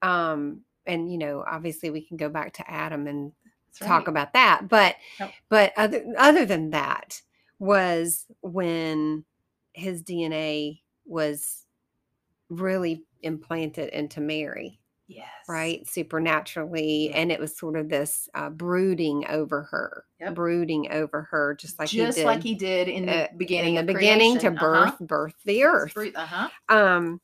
um, 0.02 0.62
and 0.86 1.12
you 1.12 1.18
know, 1.18 1.44
obviously 1.48 1.90
we 1.90 2.02
can 2.02 2.18
go 2.18 2.30
back 2.30 2.54
to 2.54 2.70
Adam 2.72 3.08
and 3.08 3.32
that's 3.68 3.88
talk 3.88 4.02
right. 4.02 4.08
about 4.10 4.34
that, 4.34 4.68
but 4.68 4.96
Yep. 5.20 5.32
but 5.50 5.74
other 5.78 6.04
other 6.18 6.46
than 6.46 6.70
that 6.72 7.22
was 7.60 8.26
when 8.42 9.24
his 9.74 10.04
DNA 10.04 10.82
was 11.06 11.66
really 12.50 13.04
implanted 13.22 13.90
into 13.90 14.20
Mary 14.20 14.80
yes 15.08 15.28
right 15.50 15.86
supernaturally 15.88 17.12
and 17.14 17.32
it 17.32 17.40
was 17.40 17.58
sort 17.58 17.76
of 17.76 17.90
this 17.90 18.30
uh, 18.34 18.50
brooding 18.50 19.26
over 19.28 19.64
her 19.64 20.06
Yep. 20.22 20.36
brooding 20.36 20.92
over 20.92 21.24
her 21.32 21.54
just 21.56 21.80
like 21.80 21.90
just 21.90 22.18
he 22.18 22.22
did 22.24 22.28
like 22.28 22.44
he 22.44 22.56
did 22.56 22.88
in 22.88 23.06
the 23.08 23.24
uh, 23.24 23.28
beginning 23.38 23.76
in 23.76 23.86
the 23.86 23.94
beginning 23.94 24.34
creation. 24.38 24.54
to 24.54 24.60
birth 24.60 25.00
birth 25.00 25.34
the 25.46 25.64
earth 25.64 25.98
uh-huh 26.16 26.50
um 26.70 27.20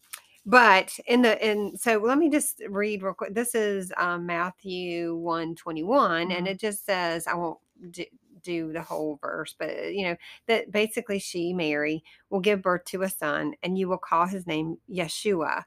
but 0.48 0.98
in 1.08 1.24
the 1.24 1.44
and 1.46 1.80
so 1.80 1.98
let 2.00 2.20
me 2.20 2.30
just 2.32 2.64
read 2.70 3.04
real 3.04 3.14
quick 3.14 3.36
this 3.36 3.56
is 3.56 3.94
um, 3.98 4.26
matthew 4.28 5.16
121 5.18 6.32
and 6.32 6.48
Mhm. 6.48 6.48
it 6.48 6.60
just 6.60 6.86
says 6.86 7.28
i 7.28 7.36
won't 7.36 7.60
do, 7.92 8.06
do 8.44 8.74
the 8.74 8.82
whole 8.84 9.20
verse 9.22 9.56
but 9.60 9.70
uh, 9.72 9.84
you 9.88 10.06
know 10.06 10.18
that 10.48 10.72
basically 10.72 11.20
she 11.20 11.54
mary 11.54 12.04
will 12.32 12.42
give 12.42 12.62
birth 12.64 12.86
to 12.86 13.04
a 13.04 13.10
son 13.10 13.56
and 13.64 13.78
you 13.78 13.90
will 13.90 13.98
call 14.00 14.28
his 14.28 14.48
name 14.48 14.78
yeshua 14.92 15.64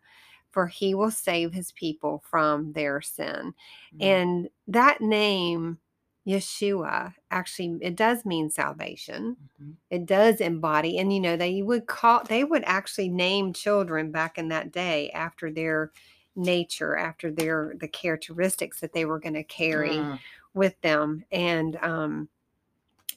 for 0.51 0.67
he 0.69 0.95
will 0.95 1.11
save 1.13 1.53
his 1.53 1.73
people 1.73 2.23
from 2.31 2.73
their 2.75 3.01
sin 3.03 3.55
Mhm. 3.93 4.01
and 4.01 4.49
that 4.69 5.01
name 5.03 5.79
yeshua 6.27 7.15
actually 7.31 7.79
it 7.81 7.97
does 7.97 8.25
mean 8.25 8.50
salvation 8.50 9.37
Mhm. 9.61 9.75
it 9.91 10.07
does 10.07 10.41
embody 10.41 10.99
and 10.99 11.12
you 11.12 11.21
know 11.21 11.37
they 11.37 11.62
would 11.62 11.87
call 11.87 12.23
they 12.25 12.45
would 12.45 12.62
actually 12.67 13.09
name 13.09 13.53
children 13.55 14.11
back 14.11 14.37
in 14.39 14.49
that 14.49 14.71
day 14.73 15.11
after 15.11 15.50
their 15.50 15.91
nature 16.37 16.97
after 16.97 17.31
their 17.31 17.75
the 17.81 17.89
characteristics 17.89 18.81
that 18.81 18.93
they 18.93 19.05
were 19.07 19.19
going 19.19 19.35
to 19.35 19.43
carry 19.45 19.91
Mm. 19.97 20.19
with 20.55 20.81
them 20.83 21.25
and 21.33 21.77
um 21.77 22.29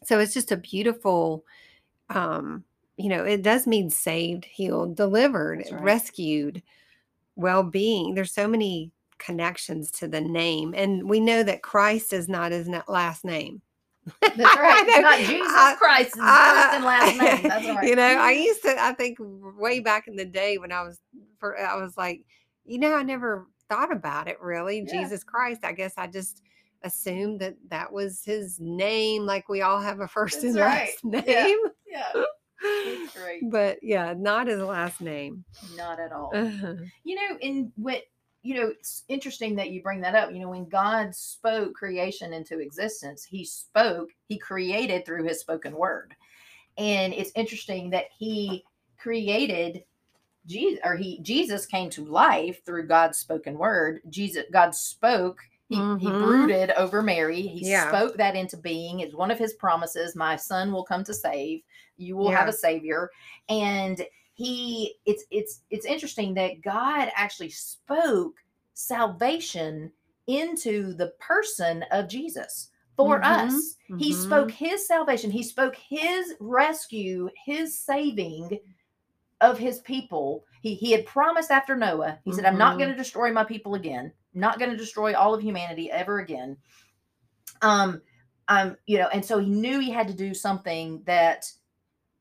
so 0.03 0.19
it's 0.19 0.33
just 0.33 0.51
a 0.51 0.57
beautiful 0.57 1.45
um 2.10 2.63
you 2.98 3.10
know 3.10 3.25
it 3.25 3.41
does 3.41 3.67
mean 3.67 3.89
saved 3.89 4.45
healed 4.45 4.95
delivered 4.95 5.60
right. 5.72 5.83
rescued 5.83 6.63
well-being 7.36 8.13
there's 8.15 8.33
so 8.33 8.48
many 8.48 8.92
connections 9.17 9.91
to 9.91 10.08
the 10.08 10.22
name 10.22 10.74
and 10.75 11.08
we 11.10 11.20
know 11.20 11.43
that 11.43 11.62
christ 11.62 12.13
is 12.13 12.27
not 12.27 12.51
his 12.51 12.70
last 12.88 13.24
name 13.25 13.62
That's 14.22 14.38
right. 14.38 14.98
Not 15.01 15.17
Jesus 15.20 15.48
I- 15.55 15.75
Christ 15.79 16.10
is 16.10 16.22
I- 16.22 16.53
first 16.53 16.75
and 16.75 16.84
last 16.84 17.17
name. 17.41 17.50
That's 17.50 17.67
right. 17.77 17.88
You 17.88 17.96
know, 17.96 18.03
I 18.03 18.32
used 18.48 18.62
to. 18.63 18.75
I 18.77 18.91
think 18.91 19.17
way 19.22 19.79
back 19.79 20.10
in 20.10 20.17
the 20.17 20.25
day 20.25 20.58
when 20.58 20.74
I 20.74 20.82
was, 20.82 21.00
for, 21.39 21.58
I 21.58 21.77
was 21.82 21.96
like, 21.96 22.25
you 22.65 22.79
know, 22.79 22.93
I 22.96 23.03
never 23.03 23.48
thought 23.70 23.93
about 23.93 24.27
it 24.27 24.41
really. 24.41 24.84
Yeah. 24.86 24.91
Jesus 24.91 25.24
Christ. 25.24 25.63
I 25.63 25.72
guess 25.72 25.93
I 25.98 26.08
just 26.08 26.41
assumed 26.84 27.39
that 27.39 27.55
that 27.70 27.93
was 27.93 28.24
his 28.25 28.60
name, 28.60 29.25
like 29.25 29.48
we 29.48 29.62
all 29.62 29.79
have 29.79 30.01
a 30.01 30.08
first 30.10 30.41
That's 30.41 30.48
and 30.48 30.58
right. 30.58 30.89
last 31.05 31.25
name. 31.25 31.60
yeah, 31.88 32.12
great. 33.15 33.50
But 33.50 33.77
yeah, 33.82 34.13
not 34.17 34.48
his 34.48 34.60
last 34.60 35.00
name. 35.00 35.46
Not 35.77 36.01
at 36.01 36.12
all. 36.12 36.29
Uh-huh. 36.34 36.74
you 37.05 37.15
know 37.15 37.38
in 37.39 37.72
what 37.77 38.01
you 38.43 38.55
know 38.55 38.67
it's 38.67 39.03
interesting 39.07 39.55
that 39.55 39.71
you 39.71 39.81
bring 39.81 40.01
that 40.01 40.15
up. 40.15 40.31
You 40.31 40.39
know 40.39 40.50
when 40.50 40.67
god 40.69 41.15
spoke 41.15 41.73
creation 41.73 42.33
into 42.33 42.59
existence 42.59 43.23
he 43.23 43.43
spoke 43.45 44.09
he 44.27 44.38
created 44.38 45.05
through 45.05 45.23
his 45.23 45.39
spoken 45.39 45.73
word. 45.75 46.13
And 46.77 47.13
it's 47.13 47.31
interesting 47.35 47.89
that 47.91 48.05
he 48.17 48.63
created 48.97 49.83
jesus 50.45 50.79
or 50.83 50.95
he 50.95 51.19
jesus 51.21 51.65
came 51.65 51.89
to 51.89 52.03
life 52.05 52.63
through 52.65 52.88
god's 52.88 53.17
spoken 53.17 53.57
word. 53.57 54.01
Jesus 54.09 54.43
god 54.51 54.75
spoke 54.75 55.39
he, 55.69 55.77
he 55.77 55.81
Mhm. 55.81 56.19
brooded 56.19 56.71
over 56.71 57.01
mary. 57.01 57.41
He 57.41 57.63
Yeah. 57.65 57.88
spoke 57.88 58.17
that 58.17 58.35
into 58.35 58.57
being. 58.57 59.00
It's 59.00 59.15
one 59.15 59.31
of 59.31 59.39
his 59.39 59.53
promises 59.53 60.15
my 60.15 60.35
son 60.35 60.71
will 60.71 60.83
come 60.83 61.03
to 61.05 61.13
save. 61.13 61.63
You 61.97 62.17
will 62.17 62.29
have 62.31 62.47
a 62.50 62.53
savior. 62.53 63.09
And 63.50 64.05
he 64.33 64.95
it's 65.05 65.25
it's 65.31 65.61
it's 65.69 65.85
interesting 65.85 66.33
that 66.33 66.61
god 66.61 67.11
actually 67.15 67.49
spoke 67.49 68.35
salvation 68.73 69.91
into 70.27 70.93
the 70.93 71.13
person 71.19 71.83
of 71.91 72.07
jesus 72.07 72.71
for 72.95 73.19
Mhm, 73.19 73.25
us. 73.25 73.75
He 73.97 74.11
mhm. 74.11 74.21
spoke 74.21 74.51
his 74.51 74.87
salvation. 74.87 75.31
He 75.31 75.43
spoke 75.43 75.75
his 75.75 76.35
rescue 76.39 77.29
his 77.45 77.77
saving 77.79 78.59
of 79.41 79.57
his 79.57 79.79
people. 79.79 80.45
He 80.61 80.75
he 80.75 80.91
had 80.91 81.05
promised 81.05 81.51
after 81.51 81.75
noah. 81.75 82.19
He 82.23 82.31
said 82.31 82.45
i'm 82.45 82.57
not 82.57 82.75
Mhm. 82.75 82.79
going 82.79 82.89
to 82.91 82.95
destroy 82.95 83.31
my 83.31 83.43
people 83.43 83.75
again. 83.75 84.13
Not 84.33 84.59
going 84.59 84.71
to 84.71 84.77
destroy 84.77 85.13
all 85.15 85.33
of 85.33 85.41
humanity 85.41 85.91
ever 85.91 86.19
again. 86.19 86.57
Um 87.61 88.01
um 88.47 88.77
you 88.85 88.97
know 88.97 89.07
and 89.07 89.23
so 89.23 89.39
he 89.39 89.49
knew 89.49 89.79
he 89.79 89.91
had 89.91 90.07
to 90.07 90.13
do 90.13 90.33
something 90.33 91.01
that 91.05 91.51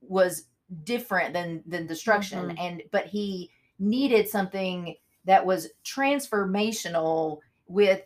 was 0.00 0.44
different 0.84 1.32
than 1.34 1.62
than 1.66 1.86
destruction. 1.86 2.48
Mhm. 2.50 2.56
and 2.58 2.82
but 2.90 3.06
he 3.06 3.50
needed 3.78 4.28
something 4.28 4.96
that 5.24 5.44
was 5.44 5.68
transformational 5.84 7.40
with 7.66 8.02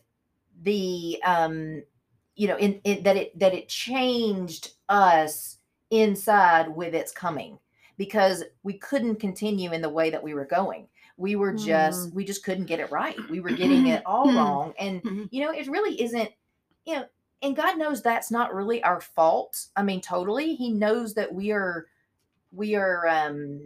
the 0.62 1.20
um 1.25 1.82
you 2.35 2.49
know 2.49 2.56
in, 2.58 2.80
in 2.85 3.02
that 3.02 3.16
it 3.16 3.38
that 3.38 3.54
it 3.54 3.68
changed 3.68 4.73
us 4.88 5.58
inside 5.90 6.68
with 6.75 6.94
its 6.94 7.12
coming. 7.12 7.58
Because 7.99 8.44
we 8.62 8.75
couldn't 8.75 9.16
continue 9.20 9.73
in 9.73 9.80
the 9.80 9.88
way 9.88 10.11
that 10.11 10.23
we 10.23 10.35
were 10.35 10.44
going. 10.44 10.87
We 11.16 11.35
were 11.35 11.54
just 11.54 12.12
we 12.12 12.26
just 12.26 12.44
couldn't 12.44 12.66
get 12.66 12.78
it 12.80 12.90
right. 12.90 13.16
We 13.30 13.40
were 13.40 13.49
getting 13.52 13.87
it 13.87 14.02
all 14.06 14.30
wrong. 14.35 14.75
And 14.78 15.02
Mhm. 15.02 15.28
you 15.30 15.42
know 15.44 15.50
it 15.50 15.66
really 15.68 15.99
isn't 16.02 16.30
you 16.85 16.96
know 16.96 17.06
and 17.42 17.56
god 17.56 17.78
knows 17.78 18.02
that's 18.02 18.30
not 18.30 18.54
really 18.54 18.82
our 18.82 19.00
fault. 19.00 19.68
I 19.76 19.82
mean 19.82 20.02
totally. 20.02 20.54
He 20.56 20.73
knows 20.73 21.14
that 21.14 21.32
we 21.32 21.52
are 21.52 21.87
we 22.52 22.74
are 22.74 23.06
um 23.08 23.60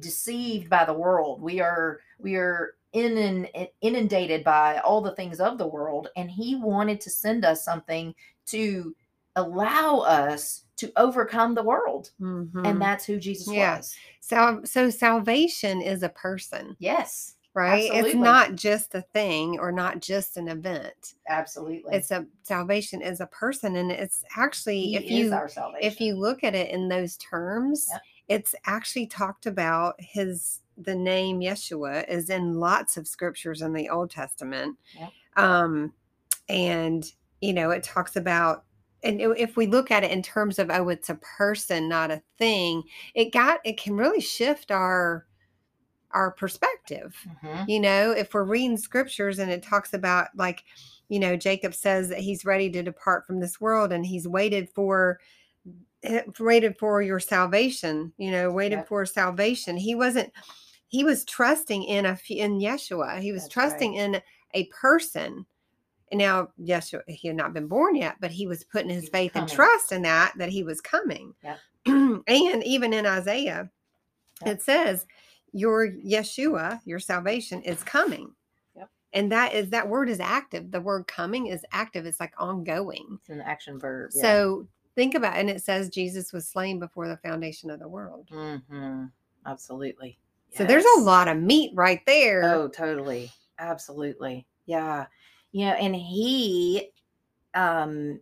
deceived 0.00 0.68
by 0.68 0.84
the 0.84 0.92
world 0.92 1.40
we 1.40 1.60
are 1.60 2.00
we 2.18 2.34
are 2.34 2.74
in 2.92 3.16
and 3.54 3.68
inundated 3.82 4.42
by 4.42 4.78
all 4.78 5.00
the 5.00 5.14
things 5.14 5.38
of 5.38 5.58
the 5.58 5.66
world 5.66 6.08
and 6.16 6.30
he 6.30 6.56
wanted 6.56 7.00
to 7.00 7.10
send 7.10 7.44
us 7.44 7.64
something 7.64 8.14
to 8.46 8.94
allow 9.36 9.98
us 9.98 10.64
to 10.76 10.92
overcome 10.96 11.54
the 11.54 11.62
world. 11.62 12.10
Mhm. 12.20 12.66
And 12.66 12.80
that's 12.82 13.04
who 13.04 13.18
Jesus 13.18 13.46
Yeah. 13.46 13.76
was. 13.76 13.96
so 14.20 14.60
so 14.64 14.90
salvation 14.90 15.80
is 15.82 16.02
a 16.02 16.08
person, 16.08 16.76
Yes. 16.78 17.35
Right? 17.56 17.90
It's 17.92 18.14
not 18.14 18.54
just 18.54 18.94
a 18.94 19.00
thing 19.00 19.58
or 19.58 19.72
not 19.72 20.00
just 20.00 20.36
an 20.36 20.46
event. 20.48 21.14
Absolutely. 21.28 21.94
It's 21.96 22.10
a 22.10 22.26
salvation 22.42 23.00
is 23.02 23.20
a 23.20 23.26
person 23.28 23.76
and 23.76 23.90
it's 23.90 24.22
actually 24.36 24.80
he 24.82 24.96
if 24.96 25.02
is 25.04 25.10
you 25.10 25.32
our 25.32 25.48
salvation. 25.48 25.80
if 25.90 26.00
you 26.00 26.14
look 26.16 26.44
at 26.44 26.54
it 26.54 26.70
in 26.70 26.88
those 26.88 27.16
terms, 27.16 27.88
Yep. 27.90 28.00
it's 28.28 28.54
actually 28.66 29.06
talked 29.06 29.46
about 29.46 29.94
his 29.98 30.60
the 30.76 30.94
name 30.94 31.40
Yeshua 31.40 32.06
is 32.08 32.28
in 32.28 32.60
lots 32.60 32.98
of 32.98 33.08
scriptures 33.08 33.62
in 33.62 33.72
the 33.72 33.88
Old 33.88 34.10
Testament. 34.10 34.76
Yep. 34.98 35.10
Um 35.36 35.92
and 36.48 37.10
you 37.40 37.52
know, 37.54 37.70
it 37.70 37.82
talks 37.82 38.16
about 38.16 38.64
and 39.02 39.20
if 39.20 39.56
we 39.56 39.66
look 39.66 39.90
at 39.90 40.04
it 40.04 40.10
in 40.10 40.22
terms 40.22 40.58
of 40.58 40.70
oh 40.70 40.88
it's 40.90 41.08
a 41.10 41.14
person 41.16 41.88
not 41.88 42.10
a 42.10 42.22
thing, 42.38 42.82
it 43.14 43.32
got 43.32 43.60
it 43.64 43.78
can 43.78 43.96
really 43.96 44.20
shift 44.20 44.70
our 44.70 45.25
our 46.16 46.30
perspective 46.30 47.14
Mhm. 47.42 47.68
you 47.68 47.78
know 47.80 48.10
if 48.12 48.32
we're 48.34 48.44
reading 48.44 48.76
scriptures 48.78 49.38
and 49.38 49.50
it 49.50 49.62
talks 49.62 49.92
about 49.92 50.28
like 50.34 50.64
you 51.08 51.18
know 51.18 51.36
jacob 51.36 51.74
says 51.74 52.08
that 52.08 52.20
he's 52.20 52.44
ready 52.44 52.70
to 52.70 52.82
depart 52.82 53.26
from 53.26 53.38
this 53.40 53.60
world 53.60 53.92
and 53.92 54.04
he's 54.06 54.26
waited 54.26 54.68
for 54.70 55.20
eh, 56.02 56.22
waited 56.40 56.76
for 56.78 57.02
your 57.02 57.20
salvation 57.20 58.12
you 58.16 58.30
know 58.30 58.50
waited 58.50 58.78
for 58.88 59.04
salvation. 59.04 59.76
He 59.76 59.94
wasn't 59.94 60.32
he 60.88 61.02
was 61.04 61.24
trusting 61.24 61.82
in 61.84 62.06
a 62.06 62.16
in 62.30 62.60
yeshua. 62.60 63.20
He 63.20 63.32
was 63.32 63.42
That's 63.42 63.52
trusting 63.54 63.94
in 63.94 64.22
a 64.54 64.64
person. 64.66 65.44
And 66.12 66.18
now 66.18 66.48
yeshua 66.60 67.02
he 67.08 67.28
had 67.28 67.36
not 67.36 67.52
been 67.52 67.66
born 67.66 67.94
yet 67.96 68.16
but 68.20 68.30
he 68.30 68.46
was 68.46 68.64
putting 68.64 68.90
his 68.90 69.02
was 69.04 69.10
faith 69.10 69.32
and 69.34 69.48
trust 69.56 69.92
in 69.92 70.02
that 70.02 70.32
that 70.38 70.48
he 70.48 70.62
was 70.62 70.80
coming. 70.80 71.34
And 71.86 72.62
even 72.64 72.92
in 72.92 73.04
isaiah 73.06 73.68
it 74.44 74.62
says 74.62 75.06
your 75.56 75.88
Yeshua, 75.90 76.80
your 76.84 76.98
salvation 76.98 77.62
is 77.62 77.82
coming. 77.82 78.30
Yep. 78.76 78.90
And 79.14 79.32
that 79.32 79.54
is 79.54 79.70
that 79.70 79.88
word 79.88 80.10
is 80.10 80.20
active. 80.20 80.70
The 80.70 80.80
word 80.80 81.06
coming 81.06 81.46
is 81.46 81.64
active. 81.72 82.04
It's 82.04 82.20
like 82.20 82.34
ongoing. 82.38 83.18
It's 83.20 83.30
an 83.30 83.40
action 83.40 83.78
verb. 83.78 84.10
Yeah. 84.14 84.22
So 84.22 84.68
think 84.94 85.14
about 85.14 85.36
and 85.36 85.48
it 85.48 85.62
says 85.62 85.88
Jesus 85.88 86.32
was 86.32 86.46
slain 86.46 86.78
before 86.78 87.08
the 87.08 87.16
foundation 87.16 87.70
of 87.70 87.80
the 87.80 87.88
world. 87.88 88.28
Mhm. 88.30 89.10
Absolutely. 89.46 90.18
So 90.50 90.64
there's 90.64 90.86
a 90.98 91.00
lot 91.00 91.28
of 91.28 91.38
meat 91.38 91.72
right 91.74 92.00
there. 92.06 92.42
Oh, 92.44 92.68
totally. 92.68 93.30
Absolutely. 93.58 94.46
Yeah. 94.66 95.06
You 95.52 95.66
know, 95.66 95.72
and 95.72 95.96
he 95.96 96.90
um 97.54 98.20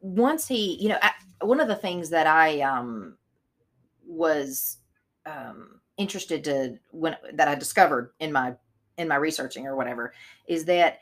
once 0.00 0.48
he, 0.48 0.82
you 0.82 0.88
know, 0.88 0.98
I, 1.02 1.12
one 1.42 1.60
of 1.60 1.68
the 1.68 1.76
things 1.76 2.08
that 2.10 2.26
I 2.26 2.62
um 2.62 3.18
was 4.06 4.78
um 5.26 5.81
interested 6.02 6.44
to 6.44 6.78
when 6.90 7.16
that 7.32 7.48
I 7.48 7.54
discovered 7.54 8.12
in 8.20 8.32
my 8.32 8.54
in 8.98 9.08
my 9.08 9.16
researching 9.16 9.66
or 9.66 9.74
whatever 9.76 10.12
is 10.46 10.66
that 10.66 10.98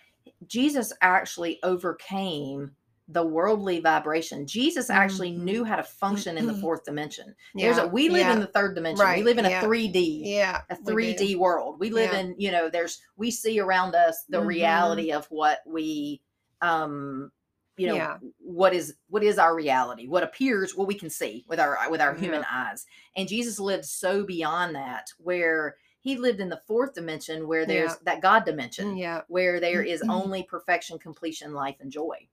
Jesus 0.46 0.92
actually 1.00 1.58
overcame 1.62 2.70
the 3.08 3.26
worldly 3.26 3.80
vibration. 3.80 4.46
Jesus 4.46 4.88
actually 4.88 5.32
Mhm. 5.32 5.38
knew 5.38 5.64
how 5.64 5.74
to 5.74 5.82
function 5.82 6.38
in 6.38 6.46
the 6.46 6.54
fourth 6.54 6.84
dimension. 6.84 7.34
There's 7.56 7.78
a 7.78 7.88
we 7.88 8.08
live 8.08 8.20
yeah, 8.28 8.34
in 8.34 8.38
the 8.40 8.46
third 8.46 8.76
dimension. 8.76 9.04
We 9.16 9.24
live 9.24 9.38
in 9.38 9.46
a 9.46 9.60
3D 9.60 10.22
yeah. 10.26 10.60
a 10.70 10.76
3D 10.76 11.34
world. 11.36 11.80
We 11.80 11.90
live 11.90 12.12
Yeah. 12.12 12.20
in, 12.20 12.34
you 12.38 12.52
know, 12.52 12.68
there's 12.68 13.00
we 13.16 13.32
see 13.32 13.58
around 13.58 13.96
us 13.96 14.24
the 14.28 14.38
Mhm. 14.38 14.46
reality 14.46 15.10
of 15.10 15.26
what 15.26 15.58
we 15.66 16.20
um 16.62 17.32
you 17.80 17.86
know 17.86 17.94
Yeah. 17.94 18.18
what 18.38 18.74
is 18.74 18.94
what 19.08 19.22
is 19.24 19.38
our 19.38 19.54
reality 19.54 20.06
what 20.06 20.22
appears 20.22 20.76
what 20.76 20.86
we 20.86 20.94
can 20.94 21.08
see 21.10 21.44
with 21.48 21.58
our 21.58 21.78
with 21.90 22.00
our 22.00 22.14
human 22.14 22.44
eyes 22.50 22.84
and 23.16 23.26
jesus 23.28 23.58
lived 23.58 23.86
so 23.86 24.24
beyond 24.24 24.74
that 24.74 25.10
where 25.18 25.76
he 26.02 26.16
lived 26.16 26.40
in 26.40 26.48
the 26.50 26.60
fourth 26.66 26.92
dimension 26.94 27.48
where 27.48 27.64
there's 27.64 27.92
Yeah. 27.92 27.96
that 28.04 28.20
god 28.20 28.44
dimension 28.44 28.96
Yeah. 28.96 29.22
where 29.28 29.60
there 29.60 29.82
is 29.82 30.02
Mhm. 30.02 30.10
only 30.12 30.42
perfection 30.42 30.98
completion 30.98 31.54
life 31.54 31.76
and 31.80 31.90
joy 31.90 32.28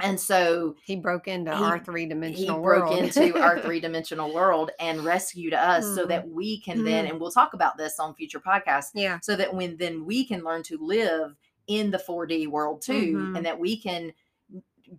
and 0.00 0.20
so 0.20 0.76
He 0.84 0.94
broke 0.96 1.26
into 1.26 1.56
He- 1.56 1.64
our 1.64 1.78
three 1.78 2.06
dimensional 2.06 2.38
he 2.38 2.46
dimensional 2.46 2.62
broke 2.62 2.90
world. 2.90 3.16
into 3.16 3.40
our 3.42 3.60
three-dimensional 3.64 4.32
world 4.34 4.70
and 4.78 5.04
rescued 5.04 5.54
us 5.54 5.84
so 5.96 6.04
Mm. 6.04 6.08
that 6.08 6.28
we 6.28 6.60
can 6.60 6.84
then 6.84 7.06
and 7.06 7.18
we'll 7.18 7.30
talk 7.32 7.54
about 7.54 7.76
this 7.78 7.98
on 7.98 8.14
future 8.14 8.38
podcasts 8.40 8.90
yeah. 8.94 9.18
so 9.22 9.34
that 9.34 9.54
when 9.54 9.76
then 9.78 10.04
we 10.04 10.24
can 10.24 10.44
learn 10.44 10.62
to 10.64 10.76
live 10.78 11.34
in 11.66 11.90
the 11.90 11.98
4D 11.98 12.46
world 12.46 12.80
too 12.80 13.14
Mhm. 13.16 13.36
and 13.36 13.44
that 13.46 13.58
we 13.58 13.76
can 13.76 14.12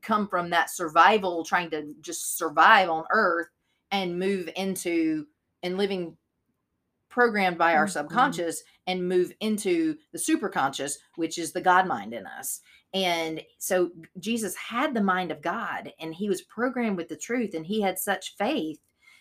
come 0.02 0.28
from 0.28 0.49
that 0.49 0.69
survival 0.69 1.43
trying 1.43 1.69
to 1.71 1.93
just 2.02 2.38
survive 2.38 2.89
on 2.89 3.06
earth 3.12 3.49
and 3.91 4.17
move 4.17 4.49
into 4.56 5.25
and 5.63 5.78
living 5.78 6.15
programmed 7.10 7.58
by 7.58 7.73
our 7.73 7.88
Mhm. 7.88 7.91
subconscious 7.91 8.63
and 8.88 9.08
move 9.08 9.34
into 9.39 9.97
the 10.12 10.19
superconscious 10.19 10.97
which 11.15 11.38
is 11.38 11.52
the 11.52 11.62
god 11.62 11.88
mind 11.88 12.13
in 12.13 12.25
us 12.28 12.62
and 12.93 13.43
so 13.60 13.91
Jesus 14.19 14.56
had 14.56 14.93
the 14.93 15.02
mind 15.02 15.32
of 15.32 15.41
God 15.41 15.93
and 15.99 16.13
he 16.13 16.28
was 16.28 16.41
programmed 16.41 16.97
with 16.97 17.08
the 17.08 17.15
truth 17.15 17.54
and 17.54 17.65
he 17.65 17.82
had 17.82 17.99
such 17.99 18.36
faith 18.36 18.80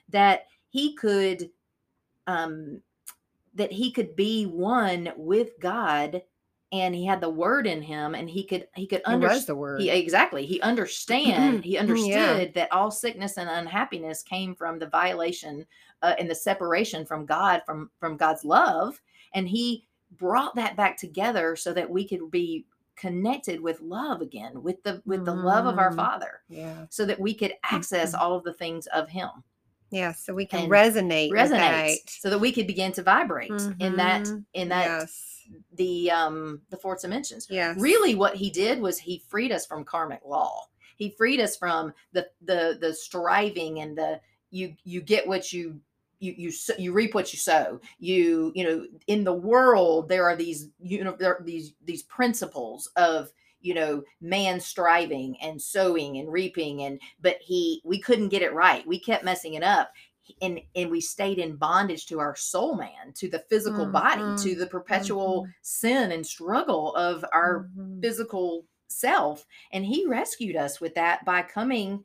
that 0.08 0.46
he 0.70 0.94
could 0.94 1.50
um 2.26 2.82
that 3.54 3.72
he 3.72 3.90
could 3.90 4.14
be 4.16 4.46
one 4.46 5.12
with 5.16 5.50
God 5.60 6.22
and 6.72 6.94
he 6.94 7.04
had 7.06 7.20
the 7.20 7.30
word 7.30 7.66
in 7.66 7.80
him 7.80 8.14
and 8.14 8.28
he 8.28 8.44
could 8.44 8.68
he 8.74 8.86
could 8.86 9.02
understand 9.02 9.46
the 9.46 9.54
word. 9.56 9.80
he 9.80 9.90
exactly 9.90 10.44
he 10.44 10.60
understand 10.60 11.64
he 11.64 11.74
Yeah. 11.74 11.80
understood 11.80 12.54
that 12.54 12.70
all 12.72 12.90
sickness 12.90 13.38
and 13.38 13.48
unhappiness 13.48 14.22
came 14.22 14.54
from 14.54 14.78
the 14.78 14.86
violation 14.88 15.66
uh, 16.02 16.14
and 16.18 16.28
the 16.30 16.34
separation 16.34 17.06
from 17.06 17.24
God 17.26 17.62
from 17.64 17.90
from 17.98 18.16
God's 18.16 18.44
love 18.44 19.00
and 19.34 19.48
he 19.48 19.86
brought 20.18 20.54
that 20.56 20.76
back 20.76 20.96
together 20.96 21.56
so 21.56 21.72
that 21.72 21.88
we 21.88 22.06
could 22.06 22.30
be 22.30 22.66
connected 22.96 23.60
with 23.60 23.80
love 23.80 24.20
again 24.20 24.62
with 24.62 24.82
the 24.82 25.00
with 25.06 25.24
the 25.24 25.34
love 25.34 25.66
of 25.66 25.78
our 25.78 25.92
Mm. 25.92 25.96
father 25.96 26.42
yeah. 26.48 26.86
so 26.90 27.04
that 27.06 27.20
we 27.20 27.32
could 27.32 27.54
access 27.62 28.12
all 28.12 28.34
of 28.34 28.42
the 28.44 28.52
things 28.52 28.86
of 28.88 29.08
him 29.08 29.30
Yeah. 29.90 30.12
So 30.12 30.34
we 30.34 30.46
can 30.46 30.68
resonate. 30.68 31.30
with 31.30 31.38
resonate 31.50 31.50
that. 32.04 32.10
so 32.10 32.30
that 32.30 32.38
we 32.38 32.52
could 32.52 32.66
begin 32.66 32.92
to 32.92 33.02
vibrate 33.02 33.50
in 33.80 33.96
that 33.96 34.22
Mhm. 34.24 34.44
in 34.54 34.68
that 34.68 34.84
Yes. 34.86 35.46
the 35.76 36.10
um 36.10 36.60
the 36.70 36.76
fourth 36.76 37.00
dimensions 37.02 37.46
Yes. 37.50 37.78
really 37.80 38.14
what 38.14 38.34
he 38.36 38.50
did 38.50 38.80
was 38.80 38.98
he 38.98 39.22
freed 39.28 39.50
us 39.52 39.64
from 39.66 39.84
karmic 39.84 40.20
law 40.26 40.66
he 40.96 41.10
freed 41.16 41.40
us 41.40 41.56
from 41.56 41.94
the 42.12 42.28
the 42.42 42.76
the 42.80 42.92
striving 42.92 43.80
and 43.80 43.96
the 43.96 44.20
you 44.50 44.74
you 44.84 45.00
get 45.00 45.26
what 45.26 45.52
you 45.52 45.80
you 46.20 46.34
you 46.36 46.52
you 46.78 46.92
reap 46.92 47.14
what 47.14 47.32
you 47.32 47.38
sow 47.38 47.80
you 47.98 48.52
you 48.54 48.64
know 48.64 48.86
in 49.06 49.24
the 49.24 49.32
world 49.32 50.08
there 50.08 50.24
are 50.24 50.36
these 50.36 50.68
you 50.80 51.02
know 51.04 51.16
there 51.18 51.36
are 51.36 51.42
these 51.44 51.72
these 51.84 52.02
principles 52.02 52.88
of 52.96 53.32
you 53.60 53.74
know 53.74 54.02
man 54.20 54.60
striving 54.60 55.40
and 55.40 55.60
sowing 55.60 56.18
and 56.18 56.30
reaping 56.32 56.82
and 56.82 57.00
but 57.20 57.38
he 57.40 57.80
we 57.84 58.00
couldn't 58.00 58.28
get 58.30 58.42
it 58.42 58.52
right. 58.54 58.86
We 58.86 59.00
kept 59.00 59.24
messing 59.24 59.54
it 59.54 59.62
up 59.62 59.92
and 60.40 60.60
and 60.74 60.90
we 60.90 61.00
stayed 61.00 61.38
in 61.38 61.56
bondage 61.56 62.06
to 62.06 62.18
our 62.20 62.36
soul 62.36 62.76
man 62.76 63.12
to 63.14 63.28
the 63.28 63.38
physical 63.50 63.86
body 63.86 64.32
to 64.34 64.54
Mhm, 64.54 64.56
the 64.56 64.66
perpetual 64.66 65.46
sin 65.62 66.12
and 66.12 66.26
struggle 66.26 66.94
of 66.96 67.24
our 67.32 67.66
Mhm. 67.76 68.02
physical 68.02 68.66
self 68.88 69.46
and 69.72 69.84
he 69.84 70.06
rescued 70.06 70.56
us 70.56 70.80
with 70.80 70.94
that 70.94 71.24
by 71.24 71.42
coming 71.42 72.04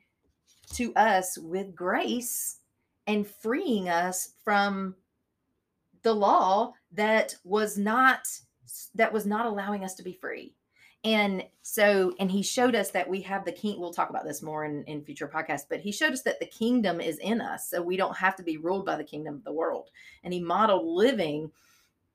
to 0.74 0.94
us 0.96 1.38
with 1.38 1.76
grace 1.76 2.60
and 3.08 3.28
freeing 3.28 3.90
us 3.90 4.36
from 4.44 4.96
the 6.04 6.14
law 6.14 6.74
that 6.92 7.36
was 7.44 7.78
not 7.78 8.28
that 8.96 9.14
was 9.14 9.26
not 9.26 9.46
allowing 9.46 9.84
us 9.84 9.96
to 9.96 10.04
be 10.04 10.14
free 10.14 10.56
and 11.04 11.44
so 11.62 12.14
and 12.20 12.32
he 12.32 12.42
showed 12.42 12.76
us 12.76 12.92
that 12.92 13.10
we 13.10 13.22
have 13.22 13.44
the 13.46 13.52
king 13.52 13.80
we'll 13.80 13.94
talk 13.94 14.10
about 14.10 14.26
this 14.26 14.42
more 14.42 14.66
in, 14.66 14.84
in 14.86 15.04
future 15.04 15.28
podcasts 15.28 15.66
but 15.70 15.80
he 15.80 15.92
showed 15.92 16.14
us 16.14 16.22
that 16.22 16.40
the 16.40 16.46
kingdom 16.46 17.02
is 17.02 17.18
in 17.20 17.42
us 17.42 17.70
so 17.70 17.82
we 17.82 17.98
don't 17.98 18.16
have 18.16 18.36
to 18.36 18.44
be 18.44 18.58
ruled 18.58 18.86
by 18.86 18.96
the 18.96 19.04
kingdom 19.04 19.36
of 19.36 19.44
the 19.44 19.52
world 19.52 19.90
and 20.24 20.34
he 20.34 20.40
modeled 20.40 20.86
living 20.86 21.52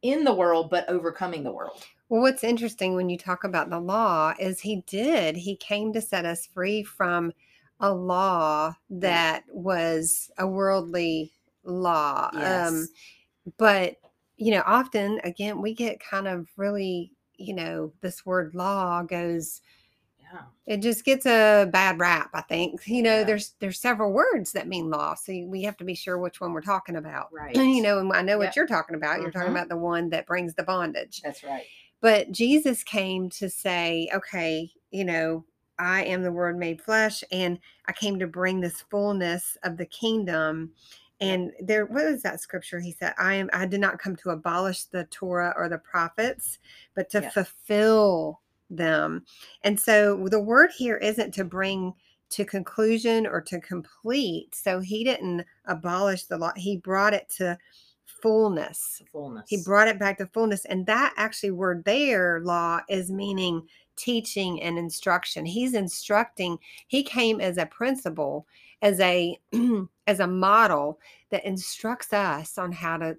in 0.03 0.24
the 0.24 0.33
world 0.35 0.70
but 0.70 0.88
overcoming 0.88 1.42
the 1.42 1.53
world 1.53 1.85
Well, 2.09 2.22
what's 2.22 2.44
interesting 2.44 2.94
when 2.94 3.11
you 3.11 3.18
talk 3.18 3.44
about 3.44 3.68
the 3.68 3.81
law 3.81 4.33
is 4.38 4.61
he 4.61 4.83
did. 4.87 5.37
He 5.37 5.57
came 5.57 5.92
to 5.92 6.01
set 6.01 6.24
us 6.24 6.46
free 6.46 6.83
from 6.83 7.33
a 7.81 7.92
law 7.92 8.74
that 8.88 9.44
was 9.51 10.31
a 10.38 10.46
worldly 10.46 11.33
law. 11.64 12.31
Um, 12.33 12.88
but, 13.59 13.96
you 14.37 14.53
know, 14.53 14.62
often, 14.66 15.20
again, 15.22 15.61
we 15.61 15.74
get 15.74 16.01
kind 16.01 16.27
of 16.27 16.48
really, 16.57 17.12
you 17.38 17.55
know, 17.55 17.92
this 18.03 18.27
word 18.27 18.55
law 18.55 19.03
goes, 19.03 19.62
yeah 20.20 20.42
it 20.66 20.83
just 20.83 21.05
gets 21.05 21.24
a 21.24 21.66
bad 21.72 21.98
rap, 21.98 22.29
I 22.35 22.42
think. 22.42 22.87
You 22.87 23.03
know, 23.03 23.18
Yeah. 23.20 23.24
there's 23.24 23.55
there's 23.59 23.81
several 23.81 24.12
words 24.12 24.53
that 24.53 24.68
mean 24.68 24.90
law. 24.90 25.14
So 25.14 25.33
we 25.46 25.62
have 25.62 25.79
to 25.79 25.85
be 25.85 25.94
sure 25.94 26.18
which 26.18 26.40
one 26.42 26.53
we're 26.53 26.61
talking 26.61 26.96
about. 26.96 27.29
Right. 27.33 27.57
You 27.57 27.83
know, 27.83 27.98
and 28.01 28.12
I 28.12 28.20
know 28.22 28.38
Yep. 28.38 28.48
what 28.48 28.57
you're 28.57 28.66
talking 28.66 28.94
about. 28.96 29.22
You're 29.22 29.31
talking 29.31 29.48
Mhm. 29.48 29.53
about 29.53 29.70
the 29.70 29.79
one 29.79 30.11
that 30.11 30.27
brings 30.27 30.55
the 30.55 30.62
bondage. 30.64 31.22
that's 31.22 31.42
right 31.42 31.64
But 32.03 32.31
Jesus 32.33 32.85
came 32.85 33.31
to 33.31 33.48
say, 33.51 34.09
okay, 34.14 34.70
you 34.90 35.05
know, 35.05 35.44
I 35.79 36.05
am 36.05 36.22
the 36.22 36.33
word 36.33 36.59
made 36.59 36.83
flesh, 36.83 37.24
and 37.33 37.59
I 37.87 37.92
came 37.92 38.18
to 38.18 38.27
bring 38.27 38.61
this 38.61 38.83
fullness 38.83 39.57
of 39.64 39.77
the 39.79 39.87
kingdom. 39.87 40.72
And 41.20 41.52
there, 41.61 41.87
what 41.87 42.04
is 42.04 42.22
that 42.22 42.40
scripture? 42.40 42.78
He 42.78 42.92
said, 42.92 43.14
I 43.18 43.35
am 43.35 43.50
I 43.52 43.66
did 43.66 43.81
not 43.81 43.98
come 43.98 44.14
to 44.16 44.31
abolish 44.31 44.85
the 44.85 45.04
Torah 45.04 45.52
or 45.57 45.68
the 45.68 45.78
prophets, 45.78 46.59
but 46.94 47.11
to 47.11 47.22
fulfill 47.31 48.40
them. 48.70 49.24
And 49.64 49.78
so 49.78 50.28
the 50.28 50.40
word 50.40 50.70
here 50.76 50.96
isn't 50.96 51.35
to 51.35 51.44
bring 51.44 51.92
to 52.31 52.44
conclusion 52.44 53.26
or 53.26 53.40
to 53.40 53.61
complete. 53.61 54.54
So 54.54 54.81
he 54.81 55.02
didn't 55.02 55.44
abolish 55.66 56.24
the 56.24 56.38
law, 56.38 56.52
he 56.57 56.76
brought 56.76 57.14
it 57.14 57.28
to 57.38 57.59
fullness. 58.04 59.02
Fullness. 59.12 59.44
He 59.48 59.62
brought 59.64 59.88
it 59.88 59.98
back 59.98 60.18
to 60.18 60.26
fullness. 60.26 60.64
And 60.66 60.87
that 60.87 61.14
actually 61.16 61.52
word 61.52 61.85
there, 61.85 62.40
law, 62.44 62.81
is 62.88 63.11
meaning 63.11 63.66
teaching 63.96 64.62
and 64.62 64.78
instruction. 64.78 65.44
He's 65.44 65.74
instructing. 65.74 66.59
He 66.87 67.02
came 67.02 67.40
as 67.40 67.59
a 67.59 67.66
principle, 67.66 68.46
as 68.83 69.01
a 69.01 69.38
as 70.07 70.21
a 70.21 70.27
model 70.27 71.01
that 71.31 71.45
instructs 71.45 72.12
us 72.12 72.59
on 72.59 72.73
how 72.73 72.97
to 72.97 73.17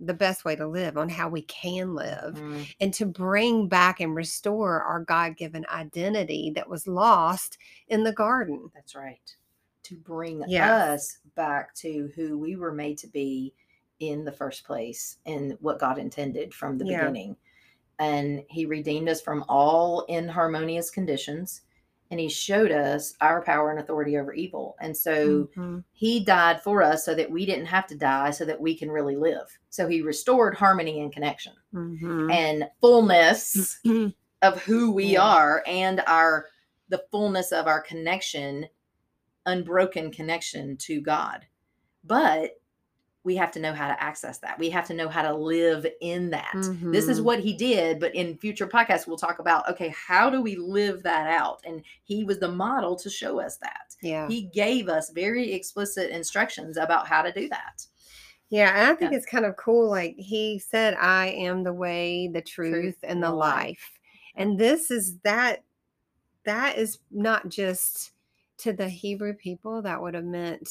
the, 0.00 0.14
best 0.14 0.44
way 0.44 0.56
to 0.56 0.66
live, 0.66 0.96
on 0.96 1.08
how 1.08 1.28
we 1.28 1.42
can 1.42 1.94
live, 1.94 2.34
Mhm. 2.34 2.66
and 2.80 2.94
to 2.94 3.04
bring 3.06 3.68
back 3.68 4.00
and 4.00 4.14
restore 4.14 4.82
our 4.82 5.00
God-given 5.00 5.66
identity 5.68 6.50
that 6.54 6.68
was 6.68 6.86
lost 6.86 7.58
in 7.88 8.02
the 8.02 8.12
garden. 8.12 8.70
That's 8.74 8.94
right. 8.94 9.36
To 9.84 9.96
bring 9.96 10.42
Yes. 10.48 10.70
us 10.70 11.18
back 11.34 11.74
to 11.76 12.10
who 12.16 12.38
we 12.38 12.56
were 12.56 12.72
made 12.72 12.96
to 12.98 13.06
be 13.06 13.52
in 14.00 14.24
the 14.24 14.32
first 14.32 14.64
place 14.64 15.18
and 15.26 15.56
what 15.60 15.78
God 15.78 15.98
intended 15.98 16.54
from 16.54 16.78
the 16.78 16.86
Yeah. 16.86 17.00
beginning. 17.06 17.36
And 17.98 18.44
He 18.48 18.64
redeemed 18.66 19.08
us 19.10 19.20
from 19.20 19.44
all 19.48 20.02
inharmonious 20.08 20.90
conditions 20.90 21.62
and 22.10 22.20
He 22.20 22.28
showed 22.28 22.70
us 22.72 23.14
our 23.20 23.42
power 23.42 23.70
and 23.70 23.80
authority 23.80 24.16
over 24.16 24.32
evil. 24.32 24.76
And 24.80 24.96
so 24.96 25.48
Mhm. 25.56 25.84
He 25.92 26.24
died 26.24 26.62
for 26.62 26.82
us 26.82 27.04
so 27.04 27.14
that 27.14 27.30
we 27.30 27.46
didn't 27.46 27.66
have 27.66 27.86
to 27.88 27.96
die, 27.96 28.30
so 28.30 28.44
that 28.44 28.60
we 28.60 28.76
can 28.76 28.90
really 28.90 29.16
live. 29.16 29.46
So 29.70 29.88
He 29.88 30.02
restored 30.02 30.54
harmony 30.54 31.00
and 31.00 31.12
connection 31.12 31.54
Mhm. 31.74 32.32
and 32.32 32.70
fullness 32.80 33.80
of 34.42 34.62
who 34.62 34.92
we 34.92 35.06
Yeah. 35.12 35.22
are 35.22 35.64
and 35.66 36.00
our 36.06 36.46
the 36.88 37.04
fullness 37.10 37.50
of 37.52 37.66
our 37.66 37.80
connection 37.80 38.68
unbroken 39.46 40.10
connection 40.12 40.76
to 40.76 41.00
god 41.00 41.46
but 42.04 42.52
we 43.26 43.36
have 43.36 43.50
to 43.52 43.58
know 43.60 43.74
how 43.74 43.88
to 43.88 44.02
access 44.02 44.38
that 44.38 44.58
we 44.58 44.70
have 44.70 44.86
to 44.86 44.94
know 44.94 45.08
how 45.08 45.20
to 45.20 45.34
live 45.34 45.84
in 46.00 46.30
that 46.30 46.52
this 46.92 47.08
is 47.08 47.20
Mhm. 47.20 47.24
what 47.24 47.40
he 47.40 47.52
did 47.52 47.98
but 48.00 48.14
in 48.14 48.38
future 48.38 48.66
podcasts 48.68 49.06
we'll 49.06 49.18
talk 49.18 49.40
about 49.40 49.68
okay 49.68 49.88
how 49.88 50.30
do 50.30 50.40
we 50.40 50.54
live 50.56 51.02
that 51.02 51.26
out 51.26 51.60
and 51.66 51.82
he 52.04 52.22
was 52.24 52.38
the 52.38 52.48
model 52.48 52.94
to 52.96 53.10
show 53.10 53.40
us 53.40 53.56
that 53.58 53.94
yeah. 54.00 54.28
he 54.28 54.42
gave 54.42 54.88
us 54.88 55.10
very 55.10 55.52
explicit 55.52 56.10
instructions 56.10 56.76
about 56.76 57.06
how 57.08 57.20
to 57.20 57.32
do 57.32 57.48
that 57.48 57.84
Yeah, 58.48 58.70
and 58.78 58.90
I 58.92 58.94
think 58.94 59.10
Yeah. 59.10 59.16
it's 59.18 59.26
kind 59.26 59.44
of 59.44 59.56
cool. 59.56 59.90
Like 59.90 60.14
he 60.16 60.60
said, 60.60 60.94
I 60.94 61.30
am 61.30 61.64
the 61.64 61.72
way, 61.72 62.28
the 62.28 62.40
truth, 62.40 62.96
and 63.02 63.20
the 63.20 63.32
life. 63.32 63.90
And 64.36 64.56
this 64.56 64.92
is 64.92 65.18
that 65.24 65.64
that 66.44 66.78
is 66.78 67.00
not 67.10 67.48
just 67.48 68.12
to 68.58 68.72
the 68.72 68.88
Hebrew 68.88 69.34
people, 69.34 69.82
that 69.82 70.00
would 70.00 70.14
have 70.14 70.24
meant 70.24 70.68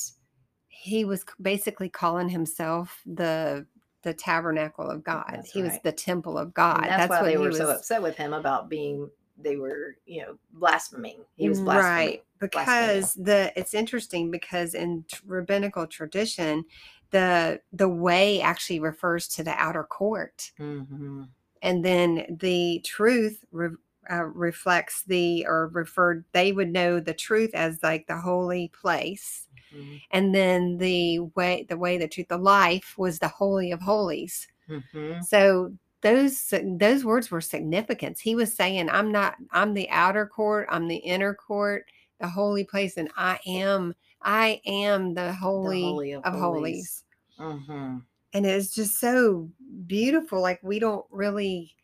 he 0.77 1.05
was 1.05 1.23
basically 1.41 1.89
calling 1.89 2.29
himself 2.29 3.01
the 3.05 3.65
the 4.03 4.13
tabernacle 4.13 4.87
of 4.87 5.03
God. 5.03 5.25
That's 5.31 5.51
he 5.51 5.63
was 5.63 5.79
the 5.83 5.91
temple 5.91 6.37
of 6.37 6.53
God. 6.53 6.81
and 6.83 6.91
that's, 6.91 7.09
why 7.09 7.21
what 7.21 7.27
they 7.27 7.37
were 7.37 7.47
was 7.47 7.57
so 7.57 7.69
upset 7.69 8.01
with 8.03 8.15
him 8.15 8.33
about 8.33 8.69
being 8.69 9.09
they 9.37 9.57
were 9.57 9.97
you 10.05 10.21
know 10.21 10.37
blaspheming 10.53 11.17
he 11.35 11.49
was 11.49 11.59
blaspheming 11.59 12.07
right 12.07 12.23
because 12.39 13.13
the 13.15 13.51
it's 13.59 13.73
interesting 13.73 14.31
because 14.31 14.73
in 14.73 15.03
rabbinical 15.25 15.85
tradition 15.87 16.63
the 17.11 17.59
the 17.73 17.89
way 17.89 18.39
actually 18.41 18.79
refers 18.79 19.27
to 19.27 19.43
the 19.43 19.51
outer 19.61 19.83
court 19.83 20.51
Mhm. 20.59 21.27
and 21.61 21.83
then 21.83 22.37
the 22.39 22.79
truth 22.85 23.43
re- 23.51 23.75
uh, 24.09 24.23
reflects 24.23 25.03
the 25.03 25.45
or 25.47 25.67
referred 25.73 26.23
they 26.31 26.53
would 26.53 26.71
know 26.71 26.99
the 27.01 27.13
truth 27.13 27.51
as 27.53 27.83
like 27.83 28.07
the 28.07 28.17
holy 28.21 28.69
place 28.69 29.47
Mhm. 29.75 30.01
and 30.11 30.33
then 30.35 30.77
the 30.77 31.19
way 31.35 31.65
the 31.69 31.77
way 31.77 31.97
the 31.97 32.07
truth 32.07 32.27
the 32.29 32.37
life 32.37 32.95
was 32.97 33.19
the 33.19 33.27
holy 33.27 33.71
of 33.71 33.81
holies 33.81 34.47
Mhm. 34.69 35.23
so 35.25 35.73
those 36.01 36.53
those 36.77 37.03
words 37.05 37.31
were 37.31 37.41
significant 37.41 38.19
he 38.19 38.35
was 38.35 38.53
saying 38.53 38.89
i'm 38.89 39.11
not 39.11 39.35
i'm 39.51 39.73
the 39.73 39.89
outer 39.89 40.25
court 40.27 40.67
i'm 40.71 40.87
the 40.87 40.97
inner 40.97 41.33
court 41.33 41.85
the 42.19 42.27
holy 42.27 42.63
place 42.63 42.97
and 42.97 43.11
i 43.17 43.39
am 43.47 43.93
i 44.21 44.61
am 44.65 45.13
the 45.15 45.33
holy, 45.33 45.81
Holy 45.83 46.11
of 46.11 46.23
of, 46.25 46.33
Holies. 46.33 47.03
holies 47.39 47.61
Mhm. 47.63 48.05
and 48.33 48.45
it's 48.45 48.73
just 48.73 48.99
so 48.99 49.49
beautiful 49.87 50.41
like 50.41 50.59
we 50.63 50.79
don't 50.79 51.05
really 51.09 51.75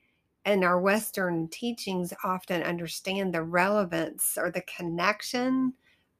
in 0.45 0.63
our 0.63 0.79
western 0.81 1.47
teachings 1.49 2.13
often 2.23 2.63
understand 2.63 3.33
the 3.33 3.43
relevance 3.43 4.37
or 4.37 4.51
the 4.51 4.61
connection 4.63 5.73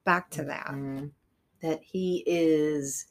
back 0.06 0.30
to 0.32 0.44
that 0.44 0.72
Mhm. 0.72 1.12
That 1.62 1.82
he 1.84 2.24
is 2.26 3.08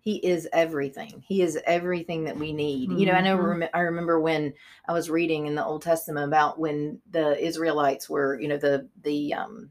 he 0.00 0.16
is 0.16 0.48
everything 0.52 1.22
he 1.26 1.42
is 1.42 1.58
everything 1.66 2.24
that 2.24 2.36
we 2.36 2.52
need 2.52 2.90
you 2.90 3.06
know 3.06 3.12
i 3.12 3.20
know 3.20 3.36
Mhm. 3.36 3.68
i 3.74 3.80
remember 3.80 4.20
when 4.20 4.52
i 4.88 4.92
was 4.92 5.10
reading 5.10 5.46
in 5.46 5.54
the 5.54 5.64
old 5.64 5.82
testament 5.82 6.26
about 6.26 6.58
when 6.58 7.00
the 7.10 7.38
israelites 7.44 8.10
were 8.10 8.40
you 8.40 8.48
know 8.48 8.56
the 8.56 8.88
the 9.02 9.32
um 9.34 9.70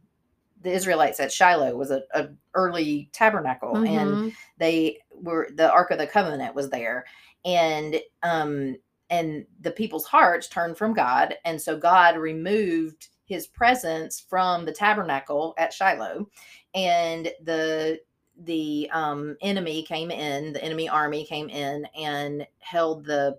the 0.61 0.71
israelites 0.71 1.19
at 1.19 1.31
shiloh 1.31 1.75
was 1.75 1.91
a, 1.91 2.03
a 2.13 2.29
early 2.53 3.09
tabernacle 3.11 3.75
and 3.77 4.11
Mhm. 4.11 4.33
they 4.57 4.99
were 5.11 5.49
the 5.55 5.71
ark 5.71 5.91
of 5.91 5.97
the 5.97 6.07
covenant 6.07 6.55
was 6.55 6.69
there 6.69 7.05
and 7.45 7.99
um 8.23 8.75
and 9.09 9.45
the 9.59 9.71
people's 9.71 10.05
hearts 10.05 10.47
turned 10.47 10.77
from 10.77 10.93
god 10.93 11.35
and 11.43 11.61
so 11.61 11.77
god 11.77 12.15
removed 12.17 13.09
his 13.25 13.47
presence 13.47 14.19
from 14.29 14.65
the 14.65 14.71
tabernacle 14.73 15.53
at 15.57 15.73
shiloh 15.73 16.27
and 16.75 17.31
the 17.43 17.99
the 18.43 18.89
um 18.93 19.37
enemy 19.41 19.83
came 19.83 20.09
in 20.11 20.53
the 20.53 20.63
enemy 20.63 20.89
army 20.89 21.25
came 21.25 21.49
in 21.49 21.85
and 21.97 22.47
held 22.59 23.05
the 23.05 23.37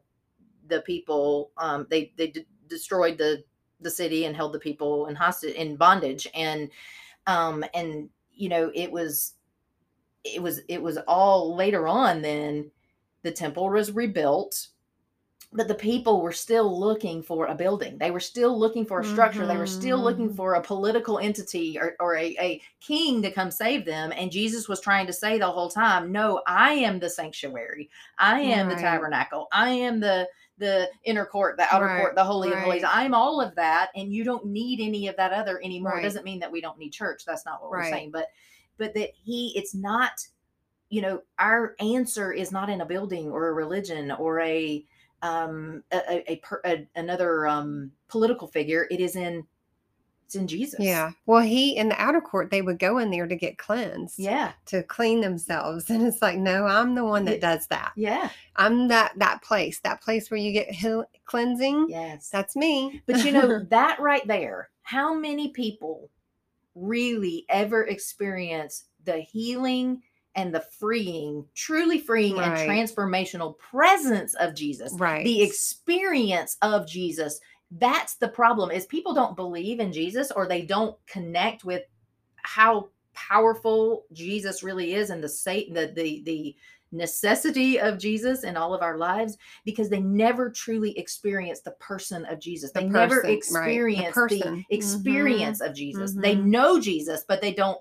the 0.68 0.80
people 0.82 1.50
um 1.56 1.86
they 1.90 2.12
they 2.16 2.28
d- 2.28 2.46
destroyed 2.68 3.18
the 3.18 3.42
the 3.80 3.90
city 3.90 4.24
and 4.26 4.36
held 4.36 4.52
the 4.52 4.58
people 4.60 5.06
in 5.06 5.14
hostage 5.14 5.54
in 5.54 5.76
bondage. 5.76 6.26
And 6.34 6.70
um 7.26 7.64
and 7.74 8.10
you 8.32 8.48
know 8.48 8.70
it 8.74 8.90
was 8.92 9.34
it 10.24 10.42
was 10.42 10.60
it 10.68 10.82
was 10.82 10.98
all 11.08 11.54
later 11.56 11.88
on 11.88 12.22
then 12.22 12.70
the 13.22 13.30
temple 13.32 13.68
was 13.68 13.92
rebuilt 13.92 14.68
but 15.54 15.68
the 15.68 15.74
people 15.74 16.22
were 16.22 16.32
still 16.32 16.80
looking 16.80 17.22
for 17.22 17.46
a 17.46 17.54
building. 17.54 17.98
They 17.98 18.10
were 18.10 18.20
still 18.20 18.58
looking 18.58 18.86
for 18.86 19.00
a 19.00 19.04
structure. 19.04 19.46
They 19.46 19.58
were 19.58 19.66
still 19.66 19.98
looking 20.02 20.30
Mhm. 20.30 20.36
for 20.36 20.54
a 20.54 20.62
political 20.62 21.18
entity 21.18 21.78
or, 21.78 21.94
or 22.00 22.16
a, 22.16 22.34
a 22.40 22.62
king 22.80 23.20
to 23.22 23.30
come 23.30 23.50
save 23.50 23.84
them 23.84 24.12
and 24.16 24.32
jesus 24.32 24.66
was 24.68 24.80
trying 24.80 25.06
to 25.06 25.12
say 25.12 25.38
the 25.38 25.46
whole 25.50 25.68
time 25.70 26.10
no 26.10 26.40
i 26.46 26.72
am 26.72 26.98
the 26.98 27.10
sanctuary. 27.10 27.90
I 28.18 28.40
am 28.40 28.68
the 28.68 28.76
tabernacle. 28.76 29.48
I 29.52 29.68
am 29.70 30.00
the 30.00 30.26
the 30.58 30.88
inner 31.04 31.26
court 31.26 31.56
the 31.58 31.66
outer 31.74 31.86
Right, 31.86 32.00
court 32.00 32.14
the 32.14 32.24
holy 32.24 32.52
of 32.52 32.58
holies. 32.60 32.84
I'm 32.86 33.14
all 33.14 33.40
of 33.40 33.54
that 33.56 33.90
and 33.94 34.12
you 34.12 34.24
don't 34.24 34.46
need 34.46 34.80
any 34.80 35.08
of 35.08 35.16
that 35.16 35.32
other 35.32 35.60
anymore. 35.62 35.92
Right. 35.92 36.00
it 36.00 36.04
doesn't 36.08 36.24
mean 36.24 36.38
that 36.40 36.52
we 36.52 36.60
don't 36.62 36.78
need 36.78 36.90
church. 36.92 37.24
That's 37.26 37.44
not 37.44 37.60
what 37.60 37.70
we're 37.70 37.84
saying 37.84 38.10
but 38.10 38.28
but 38.78 38.94
that 38.94 39.10
he 39.14 39.52
it's 39.54 39.74
not 39.74 40.12
you 40.88 41.02
know 41.02 41.22
our 41.38 41.74
answer 41.80 42.32
is 42.32 42.52
not 42.52 42.70
in 42.70 42.80
a 42.80 42.86
building 42.86 43.30
or 43.30 43.48
a 43.48 43.52
religion 43.52 44.10
or 44.12 44.40
a 44.40 44.84
um 45.22 45.82
a, 45.92 46.24
a, 46.32 46.42
a, 46.64 46.88
another 46.96 47.46
um 47.46 47.92
political 48.08 48.48
figure 48.48 48.86
it 48.90 49.00
is 49.00 49.16
in 49.16 49.44
it's 50.26 50.34
in 50.34 50.46
jesus. 50.46 50.80
Yeah. 50.80 51.12
Well 51.26 51.42
he 51.42 51.76
in 51.76 51.88
the 51.88 52.00
outer 52.00 52.20
court 52.20 52.50
they 52.50 52.62
would 52.62 52.78
go 52.78 52.98
in 52.98 53.10
there 53.10 53.26
to 53.26 53.36
get 53.36 53.58
cleansed 53.58 54.18
yeah. 54.18 54.52
to 54.66 54.82
clean 54.82 55.20
themselves. 55.20 55.90
And 55.90 56.06
it's 56.06 56.22
like 56.22 56.38
no 56.38 56.66
i'm 56.66 56.94
the 56.94 57.04
one 57.04 57.24
that 57.26 57.40
does 57.40 57.66
that. 57.68 57.92
Yeah. 57.96 58.30
I'm 58.56 58.88
that 58.88 59.12
that 59.18 59.42
place 59.42 59.80
that 59.80 60.02
place 60.02 60.30
where 60.30 60.40
you 60.40 60.52
get 60.52 60.70
heal- 60.70 61.06
cleansing? 61.24 61.86
Yes. 61.88 62.28
That's 62.30 62.56
me. 62.56 63.02
But 63.06 63.24
you 63.24 63.32
know 63.32 63.60
that 63.70 64.00
right 64.00 64.26
there 64.26 64.70
how 64.82 65.14
many 65.14 65.48
people 65.48 66.10
really 66.74 67.44
ever 67.48 67.84
experience 67.84 68.84
the 69.04 69.18
healing 69.18 70.02
and 70.34 70.54
the 70.54 70.64
freeing 70.78 71.44
truly 71.54 71.98
freeing 71.98 72.36
Right. 72.36 72.46
and 72.46 72.88
transformational 72.88 73.58
presence 73.58 74.34
of 74.34 74.54
jesus 74.54 74.92
right 74.98 75.24
the 75.24 75.42
experience 75.42 76.56
of 76.62 76.86
Jesus. 76.86 77.40
That's 77.78 78.16
the 78.16 78.28
problem 78.28 78.70
is 78.70 78.84
people 78.86 79.14
don't 79.14 79.36
believe 79.36 79.80
in 79.80 79.92
Jesus 79.92 80.30
or 80.30 80.46
they 80.46 80.62
don't 80.62 80.96
connect 81.06 81.64
with 81.64 81.84
how 82.36 82.88
powerful 83.14 84.04
Jesus 84.12 84.62
really 84.62 84.94
is 84.94 85.10
and 85.10 85.22
the 85.22 85.28
Satan 85.28 85.74
the 85.74 85.92
the 85.94 86.22
the 86.24 86.56
necessity 86.94 87.80
of 87.80 87.98
Jesus 87.98 88.44
in 88.44 88.54
all 88.56 88.74
of 88.74 88.82
our 88.82 88.98
lives 88.98 89.38
because 89.64 89.88
they 89.88 90.00
never 90.00 90.50
truly 90.50 90.96
experience 90.98 91.60
the 91.60 91.70
person 91.72 92.26
of 92.26 92.38
Jesus. 92.38 92.70
The 92.72 92.80
They 92.80 92.86
never 92.88 93.22
person, 93.22 93.30
right. 93.30 93.36
The 93.36 93.36
experience 93.36 94.14
the, 94.14 94.20
person. 94.20 94.66
experience 94.68 95.60
of 95.62 95.74
Jesus. 95.74 96.12
They 96.12 96.36
Mhm. 96.36 96.44
know 96.44 96.78
Jesus, 96.78 97.24
but 97.26 97.40
they 97.40 97.54
don't 97.54 97.78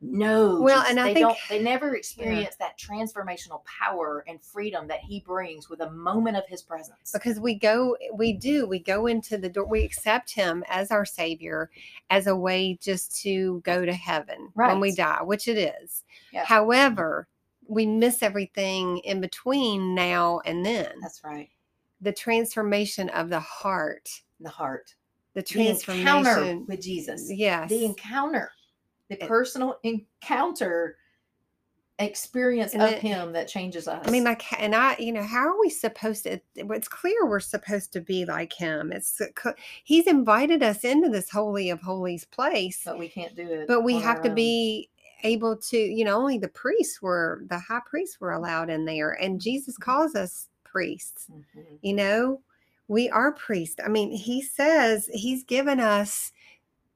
know. 0.00 0.60
Well, 0.60 0.84
and 0.88 0.98
I 0.98 1.08
they 1.08 1.14
think- 1.14 1.26
don't 1.28 1.38
they 1.48 1.62
never 1.62 1.94
experience 1.94 2.56
that 2.56 2.78
transformational 2.78 3.62
power 3.64 4.24
and 4.26 4.42
freedom 4.42 4.86
that 4.88 5.00
he 5.00 5.20
brings 5.20 5.68
with 5.68 5.80
a 5.80 5.90
moment 5.90 6.36
of 6.36 6.46
his 6.46 6.62
presence. 6.62 7.12
because 7.12 7.38
we 7.38 7.54
go 7.54 7.96
we 8.14 8.32
do 8.32 8.66
we 8.66 8.78
go 8.78 9.06
into 9.06 9.36
the 9.36 9.48
door 9.48 9.66
we 9.66 9.84
accept 9.84 10.32
him 10.32 10.64
as 10.68 10.90
our 10.90 11.04
savior 11.04 11.70
as 12.08 12.26
a 12.26 12.34
way 12.36 12.78
just 12.80 13.14
to 13.22 13.60
go 13.64 13.84
to 13.84 13.92
heaven 13.92 14.48
when 14.54 14.80
we 14.80 14.94
die 14.94 15.22
which 15.22 15.48
it 15.48 15.58
is 15.58 16.04
Yeah. 16.32 16.44
however 16.44 17.28
we 17.68 17.86
miss 17.86 18.22
everything 18.22 18.98
in 18.98 19.20
between 19.20 19.94
now 19.94 20.40
and 20.46 20.64
then 20.64 20.92
That's 21.02 21.22
right. 21.22 21.50
the 22.00 22.12
transformation 22.12 23.08
of 23.10 23.28
the 23.28 23.40
heart 23.40 24.08
The 24.40 24.48
heart. 24.48 24.94
the 25.34 25.42
The 25.42 25.68
encounter 25.68 25.82
transformation 26.24 26.66
with 26.66 26.80
Jesus. 26.82 27.30
yes 27.30 27.68
The 27.68 27.84
encounter. 27.84 28.50
The 29.10 29.16
personal 29.26 29.78
encounter 29.82 30.96
experience 31.98 32.72
And 32.72 32.82
of 32.82 32.90
it- 32.92 33.00
him 33.02 33.32
that 33.32 33.46
changes 33.46 33.86
us. 33.86 34.06
I 34.06 34.10
mean, 34.10 34.24
like, 34.24 34.42
and 34.60 34.74
I, 34.74 34.96
you 34.98 35.12
know, 35.12 35.22
how 35.22 35.46
are 35.48 35.60
we 35.60 35.68
supposed 35.68 36.22
to? 36.24 36.40
It's 36.54 36.88
clear 36.88 37.26
we're 37.26 37.40
supposed 37.40 37.92
to 37.92 38.00
be 38.00 38.24
like 38.24 38.52
him. 38.54 38.90
It's 38.92 39.20
he's 39.84 40.06
invited 40.06 40.62
us 40.62 40.84
into 40.84 41.10
this 41.10 41.28
holy 41.30 41.68
of 41.70 41.80
holies 41.82 42.24
place, 42.24 42.80
but 42.84 42.98
we 42.98 43.08
can't 43.08 43.34
do 43.36 43.42
it. 43.42 43.68
but 43.68 43.82
we 43.82 43.98
have 44.00 44.22
to 44.22 44.30
own. 44.30 44.34
be 44.34 44.88
able 45.24 45.56
to. 45.56 45.76
You 45.76 46.04
know, 46.06 46.16
only 46.16 46.38
the 46.38 46.48
priests 46.48 47.02
were 47.02 47.42
the 47.50 47.58
high 47.58 47.82
priests 47.84 48.18
were 48.20 48.32
allowed 48.32 48.70
in 48.70 48.86
there, 48.86 49.12
and 49.20 49.38
Jesus 49.40 49.76
calls 49.76 50.14
us 50.14 50.48
priests. 50.64 51.26
Mhm. 51.30 51.78
You 51.82 51.92
know, 51.92 52.40
we 52.88 53.10
are 53.10 53.32
priests. 53.32 53.76
I 53.84 53.88
mean, 53.88 54.10
he 54.10 54.40
says 54.40 55.10
he's 55.12 55.44
given 55.44 55.80
us 55.80 56.32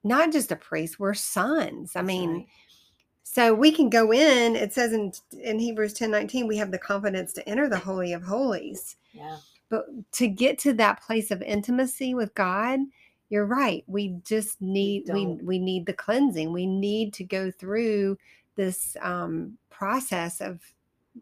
not 0.05 0.31
just 0.31 0.51
a 0.51 0.55
priest; 0.55 0.99
we're 0.99 1.13
sons. 1.13 1.95
I 1.95 2.01
mean. 2.01 2.33
right. 2.33 2.47
So 3.27 3.53
we 3.53 3.71
can 3.71 3.89
go 3.89 4.13
in. 4.13 4.55
It 4.55 4.71
says 4.71 4.93
in 4.93 5.11
in 5.41 5.59
Hebrews 5.59 5.93
ten 5.93 6.11
nineteen, 6.11 6.47
we 6.47 6.55
have 6.57 6.71
the 6.71 6.77
confidence 6.77 7.33
to 7.33 7.49
enter 7.49 7.67
the 7.67 7.77
holy 7.77 8.13
of 8.13 8.23
holies. 8.23 8.95
yeah. 9.11 9.37
But 9.67 9.87
to 10.13 10.27
get 10.27 10.59
to 10.59 10.73
that 10.73 11.01
place 11.01 11.31
of 11.31 11.41
intimacy 11.41 12.13
with 12.13 12.33
God, 12.35 12.79
you're 13.29 13.47
right. 13.47 13.83
We 13.87 14.19
just 14.23 14.61
need 14.61 15.09
we 15.11 15.25
don't. 15.25 15.43
we 15.43 15.59
need 15.59 15.85
the 15.85 15.93
cleansing. 15.93 16.53
We 16.53 16.67
need 16.67 17.13
to 17.15 17.23
go 17.23 17.51
through 17.51 18.17
this 18.55 18.95
um, 19.01 19.57
process 19.69 20.39
of 20.39 20.61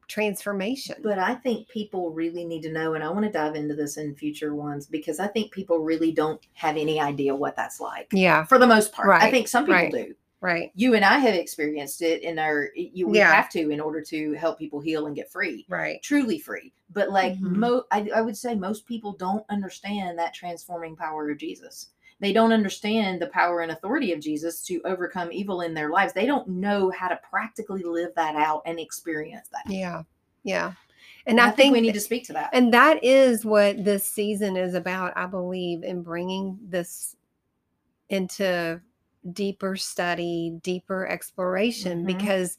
transformation. 0.08 0.96
But 1.04 1.20
I 1.20 1.36
think 1.36 1.68
people 1.70 2.12
really 2.12 2.46
need 2.46 2.62
to 2.64 2.72
know, 2.72 2.94
and 2.94 3.04
I 3.04 3.10
want 3.10 3.26
to 3.26 3.32
dive 3.32 3.56
into 3.56 3.76
this 3.76 3.98
in 3.98 4.16
future 4.16 4.56
ones 4.56 4.86
because 4.86 5.20
I 5.20 5.28
think 5.28 5.52
people 5.52 5.80
really 5.80 6.12
don't 6.12 6.42
have 6.54 6.78
any 6.78 7.00
idea 7.00 7.36
what 7.36 7.56
that's 7.56 7.80
like. 7.80 8.08
yeah, 8.12 8.44
For 8.46 8.58
the 8.58 8.68
most 8.68 8.92
part, 8.92 9.08
Right. 9.08 9.24
I 9.24 9.32
think 9.32 9.48
some 9.48 9.66
people 9.66 9.76
right. 9.76 9.92
do. 9.92 10.16
right. 10.42 10.72
You 10.76 10.94
and 10.96 11.06
I 11.06 11.18
have 11.20 11.34
experienced 11.36 12.02
it 12.02 12.22
in 12.24 12.38
our. 12.40 12.70
You 12.76 13.08
we 13.08 13.18
Yeah. 13.20 13.34
have 13.34 13.50
to 13.52 13.70
in 13.70 13.80
order 13.80 14.02
to 14.02 14.34
help 14.34 14.60
people 14.60 14.80
heal 14.82 15.08
and 15.08 15.16
get 15.16 15.32
free. 15.32 15.66
Right. 15.70 16.02
truly 16.04 16.38
free. 16.40 16.74
But 16.92 17.10
like 17.12 17.34
Mhm. 17.36 17.56
mo 17.56 17.84
I, 17.92 18.10
I 18.16 18.22
would 18.22 18.38
say 18.38 18.54
most 18.56 18.86
people 18.86 19.14
don't 19.14 19.46
understand 19.50 20.20
that 20.20 20.34
transforming 20.34 20.96
power 20.96 21.30
of 21.30 21.38
Jesus. 21.38 21.88
They 22.20 22.34
don't 22.34 22.54
understand 22.54 23.22
the 23.22 23.28
power 23.28 23.62
and 23.62 23.72
authority 23.72 24.12
of 24.14 24.20
Jesus 24.20 24.64
to 24.66 24.82
overcome 24.86 25.32
evil 25.32 25.62
in 25.62 25.74
their 25.74 25.90
lives. 25.90 26.14
They 26.14 26.26
don't 26.26 26.48
know 26.48 26.90
how 26.92 27.08
to 27.10 27.20
practically 27.30 27.84
live 27.84 28.12
that 28.16 28.36
out 28.36 28.62
and 28.66 28.80
experience 28.80 29.50
that. 29.50 29.64
Yeah. 29.72 30.04
Yeah. 30.44 30.74
And 31.26 31.40
And 31.40 31.42
I, 31.42 31.50
I, 31.50 31.52
think, 31.52 31.74
we 31.74 31.82
need 31.82 31.94
to 31.94 32.00
speak 32.00 32.26
to 32.26 32.34
that. 32.34 32.50
And 32.54 32.74
that 32.74 33.04
is 33.04 33.46
what 33.46 33.84
this 33.84 34.06
season 34.06 34.58
is 34.58 34.74
about, 34.74 35.14
I 35.16 35.26
believe, 35.26 35.84
in 35.84 36.02
bringing 36.02 36.60
this 36.62 37.16
into 38.10 38.82
deeper 39.32 39.78
study, 39.78 40.58
deeper 40.62 41.08
exploration, 41.08 42.04
Mhm. 42.04 42.08
because 42.08 42.58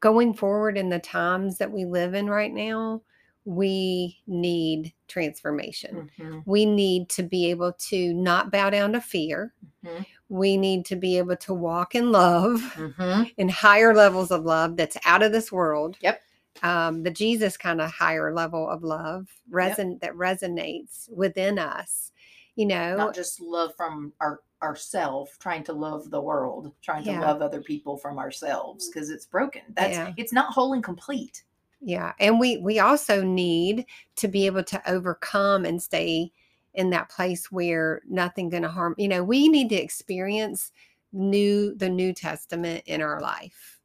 going 0.00 0.34
forward 0.34 0.76
in 0.76 0.88
the 0.88 0.98
times 0.98 1.58
that 1.58 1.70
we 1.70 1.84
live 1.84 2.14
in 2.14 2.28
right 2.28 2.52
now, 2.52 3.02
we 3.46 4.20
need 4.26 4.92
transformation. 5.08 6.10
Mhm, 6.18 6.42
We 6.46 6.66
need 6.66 7.08
to 7.10 7.22
be 7.22 7.48
able 7.50 7.72
to 7.72 8.12
not 8.12 8.50
bow 8.50 8.70
down 8.70 8.92
to 8.92 9.00
fear. 9.00 9.54
mhm, 9.84 10.04
We 10.28 10.56
need 10.56 10.84
to 10.86 10.96
be 10.96 11.16
able 11.16 11.36
to 11.36 11.54
walk 11.54 11.94
in 11.94 12.10
love 12.10 12.60
mhm. 12.74 13.32
in 13.38 13.48
higher 13.48 13.94
levels 13.94 14.32
of 14.32 14.44
love 14.44 14.76
that's 14.76 14.96
out 15.04 15.22
of 15.22 15.30
this 15.30 15.52
world. 15.52 15.96
Yep. 16.00 16.20
Um, 16.64 17.02
the 17.04 17.10
Jesus 17.10 17.56
kind 17.56 17.80
of 17.80 17.90
higher 17.92 18.34
level 18.34 18.68
of 18.68 18.82
love 18.82 19.28
reson- 19.50 20.00
that 20.00 20.14
resonates 20.14 21.08
within 21.12 21.58
us. 21.58 22.10
You 22.56 22.66
know, 22.66 22.96
Not 22.96 23.14
just 23.14 23.40
love 23.40 23.74
from 23.76 24.12
our 24.20 24.40
ourself, 24.62 25.36
trying 25.38 25.62
to 25.62 25.74
love 25.74 26.10
the 26.10 26.20
world, 26.20 26.72
trying 26.80 27.04
Yeah. 27.04 27.20
to 27.20 27.26
love 27.26 27.42
other 27.42 27.60
people 27.60 27.98
from 27.98 28.18
ourselves 28.18 28.88
because 28.88 29.10
it's 29.10 29.26
broken. 29.26 29.60
That's 29.74 29.92
Yeah. 29.92 30.14
it's 30.16 30.32
not 30.32 30.52
whole 30.52 30.72
and 30.72 30.82
complete. 30.82 31.44
Yeah, 31.80 32.12
and 32.18 32.40
we 32.40 32.58
we 32.58 32.78
also 32.78 33.22
need 33.22 33.86
to 34.16 34.28
be 34.28 34.46
able 34.46 34.64
to 34.64 34.90
overcome 34.90 35.64
and 35.64 35.82
stay 35.82 36.32
in 36.74 36.90
that 36.90 37.10
place 37.10 37.50
where 37.52 38.02
nothing 38.08 38.48
going 38.50 38.62
to 38.62 38.68
harm. 38.68 38.94
You 38.98 39.08
know, 39.08 39.24
we 39.24 39.48
need 39.48 39.68
to 39.70 39.76
experience 39.76 40.72
new 41.12 41.74
the 41.74 41.88
New 41.88 42.12
Testament 42.12 42.82
in 42.86 43.00
our 43.02 43.20
life 43.20 43.80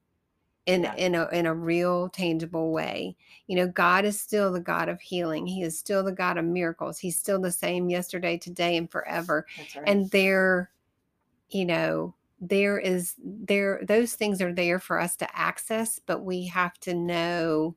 in 0.66 0.84
Yeah. 0.84 0.96
in 0.96 1.16
a 1.16 1.28
in 1.30 1.46
a 1.46 1.54
real 1.56 2.10
tangible 2.10 2.72
way. 2.72 3.16
You 3.48 3.56
know, 3.58 3.68
God 3.68 4.06
is 4.06 4.20
still 4.22 4.52
the 4.52 4.60
God 4.62 4.90
of 4.90 5.02
healing. 5.02 5.48
He 5.48 5.64
is 5.64 5.78
still 5.78 6.04
the 6.04 6.12
God 6.12 6.38
of 6.38 6.46
miracles. 6.46 7.00
He's 7.00 7.18
still 7.20 7.40
the 7.42 7.52
same 7.52 7.90
yesterday, 7.90 8.38
today, 8.38 8.78
and 8.78 8.90
forever. 8.90 9.46
Right. 9.76 9.84
And 9.88 10.10
there, 10.12 10.72
you 11.50 11.66
know, 11.66 12.16
there 12.40 12.80
is 12.80 13.16
there 13.24 13.82
those 13.84 14.16
things 14.16 14.42
are 14.42 14.54
there 14.54 14.80
for 14.80 15.00
us 15.00 15.16
to 15.18 15.38
access, 15.38 16.00
but 16.00 16.24
we 16.24 16.46
have 16.48 16.80
to 16.82 16.94
know 16.94 17.76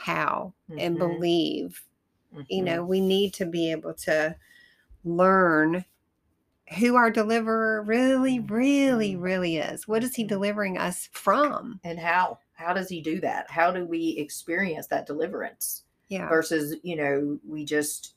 how 0.00 0.54
and 0.78 0.98
Mhm, 0.98 0.98
believe. 0.98 1.82
You 2.48 2.62
mhm. 2.62 2.64
know, 2.64 2.84
we 2.84 3.00
need 3.00 3.34
to 3.34 3.46
be 3.46 3.70
able 3.70 3.94
to 3.94 4.36
learn 5.04 5.84
who 6.78 6.94
our 6.96 7.10
deliverer 7.10 7.82
really, 7.82 8.38
really, 8.40 9.16
Mhm. 9.16 9.22
really 9.22 9.56
is. 9.56 9.88
What 9.88 10.04
is 10.04 10.14
he 10.14 10.24
Mhm. 10.24 10.28
delivering 10.28 10.78
us 10.78 11.08
from? 11.12 11.80
and 11.84 11.98
how 11.98 12.38
how 12.52 12.72
does 12.74 12.88
he 12.90 13.00
do 13.00 13.20
that 13.20 13.50
how 13.50 13.70
do 13.72 13.84
we 13.86 14.10
experience 14.18 14.86
that 14.88 15.06
deliverance 15.06 15.84
Yeah. 16.08 16.28
versus 16.28 16.76
you 16.82 16.96
know 16.96 17.38
we 17.48 17.64
just 17.64 18.16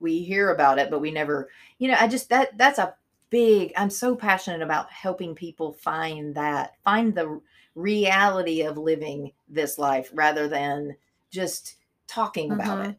we 0.00 0.22
hear 0.22 0.50
about 0.50 0.78
it 0.78 0.90
but 0.90 1.00
we 1.00 1.10
never 1.10 1.50
you 1.78 1.88
know 1.88 1.96
i 2.00 2.08
just 2.08 2.28
that 2.28 2.56
that's 2.58 2.78
a 2.78 2.94
big 3.34 3.72
i'm 3.76 3.90
so 3.90 4.14
passionate 4.14 4.62
about 4.62 4.88
helping 4.92 5.34
people 5.34 5.72
find 5.72 6.34
that 6.36 6.74
find 6.84 7.14
the 7.14 7.40
reality 7.74 8.62
of 8.62 8.78
living 8.78 9.32
this 9.48 9.76
life 9.78 10.08
rather 10.14 10.46
than 10.46 10.94
just 11.30 11.76
talking 12.06 12.52
about 12.52 12.78
Mhm. 12.78 12.90
it 12.90 12.96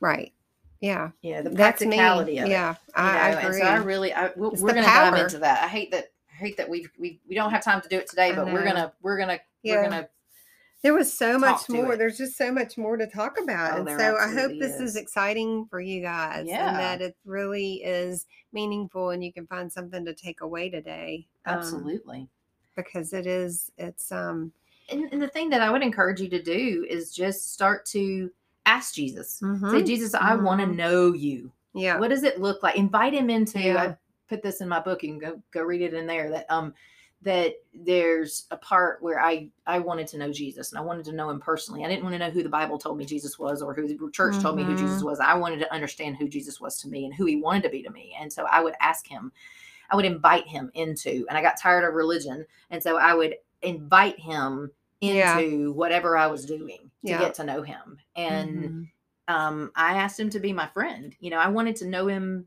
Right. 0.00 0.32
Yeah. 0.80 1.10
yeah 1.20 1.42
the 1.42 1.50
practicality 1.50 2.38
of 2.38 2.46
it 2.46 2.50
Yeah. 2.50 2.70
you 2.70 2.92
I, 2.94 3.18
I 3.18 3.28
agree. 3.42 3.60
so 3.60 3.66
I 3.66 3.76
really, 3.76 4.12
I, 4.14 4.30
we're, 4.36 4.50
we're 4.50 4.74
gonna 4.74 4.82
dive 4.82 5.14
into 5.14 5.38
that. 5.40 5.62
I 5.62 5.68
hate 5.68 5.90
that. 5.90 6.06
I 6.32 6.36
hate 6.36 6.56
that 6.58 6.68
we 6.68 6.86
we 6.98 7.20
we 7.28 7.34
don't 7.34 7.50
have 7.50 7.64
time 7.64 7.80
to 7.80 7.88
do 7.88 7.98
it 7.98 8.08
today, 8.08 8.32
but 8.34 8.46
we're 8.46 8.64
gonna 8.64 8.92
we're 9.02 9.18
gonna 9.18 9.40
Yeah. 9.62 9.76
we're 9.76 9.82
gonna 9.84 10.08
There 10.82 10.94
was 10.94 11.12
so 11.12 11.38
much 11.38 11.68
more. 11.68 11.94
it. 11.94 11.98
There's 11.98 12.18
just 12.18 12.36
so 12.36 12.52
much 12.52 12.78
more 12.78 12.96
to 12.96 13.06
talk 13.06 13.40
about. 13.42 13.78
Oh, 13.78 13.86
and 13.86 14.00
so 14.00 14.16
I 14.16 14.28
hope 14.32 14.52
this 14.58 14.74
is. 14.76 14.90
is. 14.90 14.96
exciting 14.96 15.66
for 15.70 15.80
you 15.80 16.00
guys 16.02 16.46
Yeah. 16.46 16.68
and 16.68 16.76
that 16.78 17.02
it 17.02 17.16
really 17.24 17.82
is 17.82 18.26
meaningful 18.52 19.10
and 19.10 19.24
you 19.24 19.32
can 19.32 19.46
find 19.46 19.72
something 19.72 20.04
to 20.04 20.14
take 20.14 20.42
away 20.42 20.68
today. 20.70 21.26
um, 21.46 21.58
absolutely. 21.58 22.28
because 22.76 23.12
it 23.12 23.26
is, 23.26 23.70
it's, 23.78 24.12
um, 24.12 24.52
and, 24.90 25.08
and 25.12 25.20
the 25.22 25.28
thing 25.28 25.48
that 25.50 25.60
I 25.62 25.70
would 25.70 25.82
encourage 25.82 26.20
you 26.20 26.28
to 26.28 26.42
do 26.42 26.86
is 26.88 27.12
just 27.14 27.52
start 27.54 27.84
to 27.86 28.30
ask 28.66 28.94
Jesus. 28.94 29.34
Say, 29.38 29.46
mhm, 29.46 29.86
Jesus, 29.86 30.14
I 30.14 30.34
want 30.36 30.60
to 30.60 30.66
know 30.66 31.12
you. 31.14 31.50
yeah. 31.74 31.98
What 31.98 32.10
does 32.10 32.22
it 32.22 32.40
look 32.40 32.62
like? 32.62 32.76
Invite 32.76 33.14
him 33.14 33.30
into. 33.30 33.60
Yeah. 33.60 33.82
I 33.82 33.96
put 34.28 34.42
this 34.42 34.60
in 34.60 34.68
my 34.68 34.80
book. 34.80 35.02
You 35.02 35.10
can 35.10 35.18
go 35.18 35.42
go 35.52 35.62
read 35.62 35.80
it 35.82 35.94
in 35.94 36.06
there. 36.06 36.30
That 36.30 36.46
um 36.50 36.74
that 37.22 37.54
there's 37.74 38.46
a 38.50 38.56
part 38.56 39.02
where 39.02 39.20
I 39.20 39.48
I 39.66 39.78
wanted 39.78 40.06
to 40.08 40.18
know 40.18 40.30
Jesus 40.32 40.70
and 40.70 40.78
I 40.78 40.82
wanted 40.82 41.04
to 41.06 41.12
know 41.12 41.30
him 41.30 41.40
personally. 41.40 41.84
I 41.84 41.88
didn't 41.88 42.04
want 42.04 42.14
to 42.14 42.18
know 42.18 42.30
who 42.30 42.42
the 42.42 42.48
Bible 42.48 42.78
told 42.78 42.98
me 42.98 43.04
Jesus 43.04 43.38
was 43.38 43.62
or 43.62 43.74
who 43.74 43.88
the 43.88 44.10
church 44.12 44.38
told 44.38 44.56
me 44.56 44.64
who 44.64 44.76
Jesus 44.76 44.98
Mm-hmm. 44.98 45.06
was. 45.06 45.20
I 45.20 45.34
wanted 45.34 45.58
to 45.60 45.72
understand 45.74 46.16
who 46.16 46.28
Jesus 46.28 46.60
was 46.60 46.78
to 46.82 46.88
me 46.88 47.04
and 47.04 47.14
who 47.14 47.24
he 47.26 47.36
wanted 47.36 47.62
to 47.64 47.68
be 47.70 47.82
to 47.82 47.90
me. 47.90 48.14
And 48.20 48.32
so 48.32 48.44
I 48.44 48.60
would 48.62 48.74
ask 48.80 49.06
him. 49.06 49.32
I 49.90 49.96
would 49.96 50.04
invite 50.04 50.46
him 50.46 50.70
into. 50.74 51.24
And 51.28 51.38
I 51.38 51.42
got 51.42 51.58
tired 51.60 51.84
of 51.88 51.94
religion, 51.94 52.44
and 52.70 52.82
so 52.82 52.96
I 52.98 53.14
would 53.14 53.36
invite 53.62 54.18
him 54.18 54.70
Yeah. 55.00 55.38
into 55.38 55.72
whatever 55.72 56.16
I 56.16 56.26
was 56.26 56.44
doing 56.44 56.90
to 57.04 57.10
Yeah. 57.10 57.18
get 57.18 57.34
to 57.34 57.44
know 57.44 57.62
him. 57.62 57.98
And 58.14 58.64
Mhm. 58.68 58.88
um, 59.28 59.72
I 59.74 59.94
asked 59.94 60.18
him 60.20 60.30
to 60.30 60.40
be 60.40 60.52
my 60.52 60.66
friend. 60.68 61.14
You 61.20 61.30
know, 61.30 61.38
I 61.38 61.48
wanted 61.48 61.76
to 61.76 61.86
know 61.88 62.06
him 62.08 62.46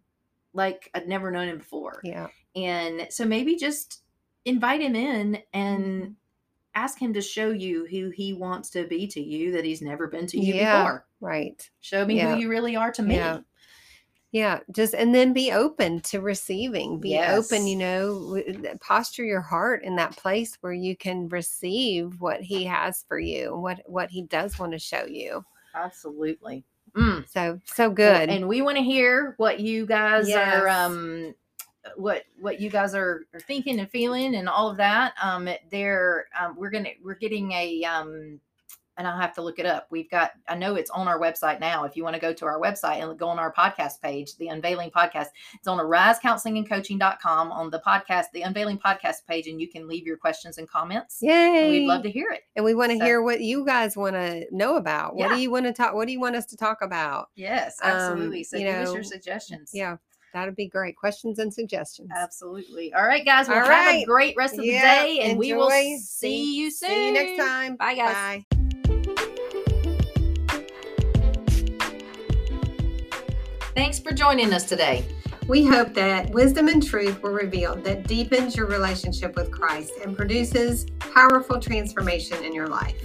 like 0.54 0.90
I'd 0.94 1.08
never 1.08 1.32
known 1.32 1.48
him 1.50 1.58
before. 1.58 2.02
yeah. 2.04 2.28
And 2.56 3.08
so 3.10 3.26
maybe 3.26 3.56
just 3.56 4.04
invite 4.46 4.82
him 4.82 4.96
in 4.96 5.42
and 5.54 6.16
ask 6.76 7.00
him 7.00 7.14
to 7.14 7.22
show 7.22 7.50
you 7.52 7.86
who 7.88 8.10
he 8.12 8.34
wants 8.34 8.70
to 8.72 8.86
be 8.88 9.08
to 9.08 9.22
you 9.22 9.52
that 9.52 9.66
he's 9.66 9.82
never 9.82 10.08
been 10.08 10.28
to 10.28 10.40
you 10.40 10.54
Yeah. 10.54 10.84
before. 10.84 11.06
Right. 11.20 11.70
Show 11.82 12.06
me 12.06 12.18
Yeah. 12.18 12.34
who 12.36 12.42
you 12.42 12.50
really 12.50 12.76
are 12.76 12.92
to 12.92 13.02
me. 13.02 13.16
Yeah. 13.16 13.40
Yeah, 14.32 14.60
just 14.72 14.94
and 14.94 15.14
then 15.14 15.34
be 15.34 15.52
open 15.52 16.02
to 16.02 16.22
receiving. 16.22 17.00
Be 17.00 17.18
open, 17.18 17.66
you 17.66 17.76
know, 17.76 18.40
posture 18.80 19.24
your 19.26 19.42
heart 19.42 19.84
in 19.84 19.96
that 19.96 20.16
place 20.16 20.56
where 20.62 20.72
you 20.72 20.96
can 20.96 21.28
receive 21.30 22.22
what 22.22 22.40
he 22.42 22.64
has 22.66 23.04
for 23.08 23.18
you, 23.18 23.56
what 23.58 23.82
what 23.88 24.12
he 24.12 24.22
does 24.22 24.60
want 24.60 24.74
to 24.74 24.78
show 24.80 25.04
you. 25.06 25.44
Absolutely. 25.74 26.64
Mm. 26.94 27.28
So 27.28 27.60
so 27.66 27.90
good. 27.90 28.30
and 28.30 28.48
we 28.48 28.62
want 28.62 28.78
to 28.78 28.84
hear 28.84 29.34
what 29.38 29.60
you 29.60 29.88
guys 29.88 30.30
are 30.30 30.68
um 30.68 31.34
what 31.98 32.24
what 32.40 32.60
you 32.60 32.70
guys 32.70 32.94
are, 32.96 33.26
are 33.34 33.40
thinking 33.42 33.80
and 33.80 33.90
feeling 33.90 34.36
and 34.36 34.48
all 34.50 34.70
of 34.70 34.78
that 34.78 35.14
um 35.22 35.48
there 35.72 36.26
um 36.40 36.56
we're 36.58 36.70
gonna 36.70 36.90
we're 37.04 37.16
getting 37.16 37.52
a 37.54 37.84
um 37.84 38.40
and 38.98 39.08
I'll 39.08 39.18
have 39.18 39.34
to 39.36 39.42
look 39.42 39.60
it 39.60 39.66
up. 39.66 39.88
We've 39.90 40.10
got, 40.12 40.32
I 40.50 40.56
know 40.56 40.76
it's 40.76 40.90
on 40.90 41.08
our 41.08 41.18
website 41.18 41.62
now. 41.62 41.86
If 41.86 41.96
you 41.96 42.04
want 42.04 42.16
to 42.16 42.20
go 42.20 42.34
to 42.34 42.46
our 42.46 42.60
website 42.60 43.02
and 43.02 43.18
go 43.18 43.30
on 43.30 43.40
our 43.40 43.54
podcast 43.54 44.02
page, 44.02 44.36
the 44.36 44.50
Unveiling 44.50 44.92
Podcast, 44.92 45.28
it's 45.54 45.70
on 45.70 45.78
arisecounselingandcoaching.com 46.54 47.52
on 47.52 47.70
the 47.70 47.80
podcast, 47.80 48.26
the 48.34 48.42
Unveiling 48.42 48.78
Podcast 48.78 49.26
page, 49.26 49.48
and 49.48 49.62
you 49.62 49.70
can 49.70 49.88
leave 49.88 50.06
your 50.06 50.18
questions 50.18 50.58
and 50.58 50.68
comments. 50.68 51.24
And 51.24 51.70
we'd 51.70 51.88
love 51.88 52.04
to 52.04 52.12
hear 52.12 52.30
it. 52.32 52.42
and 52.58 52.66
we 52.66 52.74
want 52.76 52.92
to 52.92 52.98
So- 52.98 53.06
hear 53.06 53.22
what 53.22 53.40
you 53.40 53.66
guys 53.66 53.96
want 53.96 54.16
to 54.16 54.46
know 54.52 54.76
about. 54.76 55.16
What 55.16 55.30
Yeah. 55.30 55.36
do 55.36 55.42
you 55.42 55.52
want 55.52 55.66
to 55.66 55.72
talk 55.72 55.94
what 55.94 56.06
do 56.08 56.12
you 56.12 56.20
want 56.20 56.36
us 56.36 56.46
to 56.48 56.58
talk 56.58 56.82
about? 56.82 57.30
Yes, 57.36 57.78
Um, 57.82 57.92
absolutely. 57.92 58.44
so 58.44 58.58
you 58.58 58.66
give 58.66 58.76
us 58.76 58.94
your 58.94 59.04
suggestions. 59.04 59.72
Yeah, 59.74 59.96
that'd 60.34 60.56
be 60.56 60.68
great. 60.68 60.96
Questions 60.96 61.40
and 61.40 61.54
suggestions. 61.54 62.10
Absolutely. 62.16 62.94
All 62.94 63.04
right, 63.06 63.26
guys. 63.26 63.48
Well, 63.48 63.64
All 63.64 63.70
have 63.70 63.94
a 63.96 64.06
great 64.06 64.36
rest 64.38 64.54
of 64.56 64.62
the 64.62 64.72
day, 64.72 65.20
and 65.22 65.38
we 65.38 65.54
will 65.54 65.70
enjoy. 65.70 65.98
see 66.02 66.56
you 66.58 66.72
soon. 66.72 66.90
See 66.90 67.08
you 67.08 67.14
next 67.14 67.38
time. 67.38 67.76
Bye, 67.76 67.96
guys. 67.96 68.14
Bye. 68.14 68.46
Thanks 73.76 74.00
for 74.00 74.12
joining 74.12 74.54
us 74.54 74.66
today. 74.66 75.06
We 75.48 75.66
hope 75.66 75.94
that 75.96 76.30
wisdom 76.32 76.68
and 76.68 76.86
truth 76.86 77.22
were 77.24 77.32
revealed 77.32 77.84
that 77.86 78.08
deepens 78.08 78.56
your 78.56 78.68
relationship 78.68 79.36
with 79.36 79.52
Christ 79.52 79.94
and 80.04 80.16
produces 80.16 80.86
powerful 81.00 81.60
transformation 81.60 82.44
in 82.44 82.54
your 82.54 82.68
life. 82.68 83.02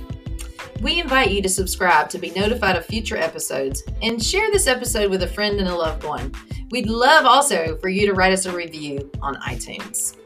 We 0.82 1.00
invite 1.00 1.30
you 1.30 1.40
to 1.40 1.48
subscribe 1.48 2.10
to 2.10 2.18
be 2.18 2.30
notified 2.32 2.76
of 2.76 2.84
future 2.84 3.16
episodes 3.16 3.82
and 4.02 4.22
share 4.22 4.50
this 4.50 4.66
episode 4.66 5.10
with 5.10 5.22
a 5.22 5.26
friend 5.26 5.58
and 5.58 5.68
a 5.68 5.74
loved 5.74 6.04
one. 6.04 6.34
We'd 6.70 6.88
love 6.88 7.26
also 7.26 7.76
for 7.78 7.88
you 7.88 8.06
to 8.06 8.14
write 8.14 8.32
us 8.32 8.46
a 8.46 8.52
review 8.52 9.10
on 9.22 9.36
iTunes. 9.36 10.16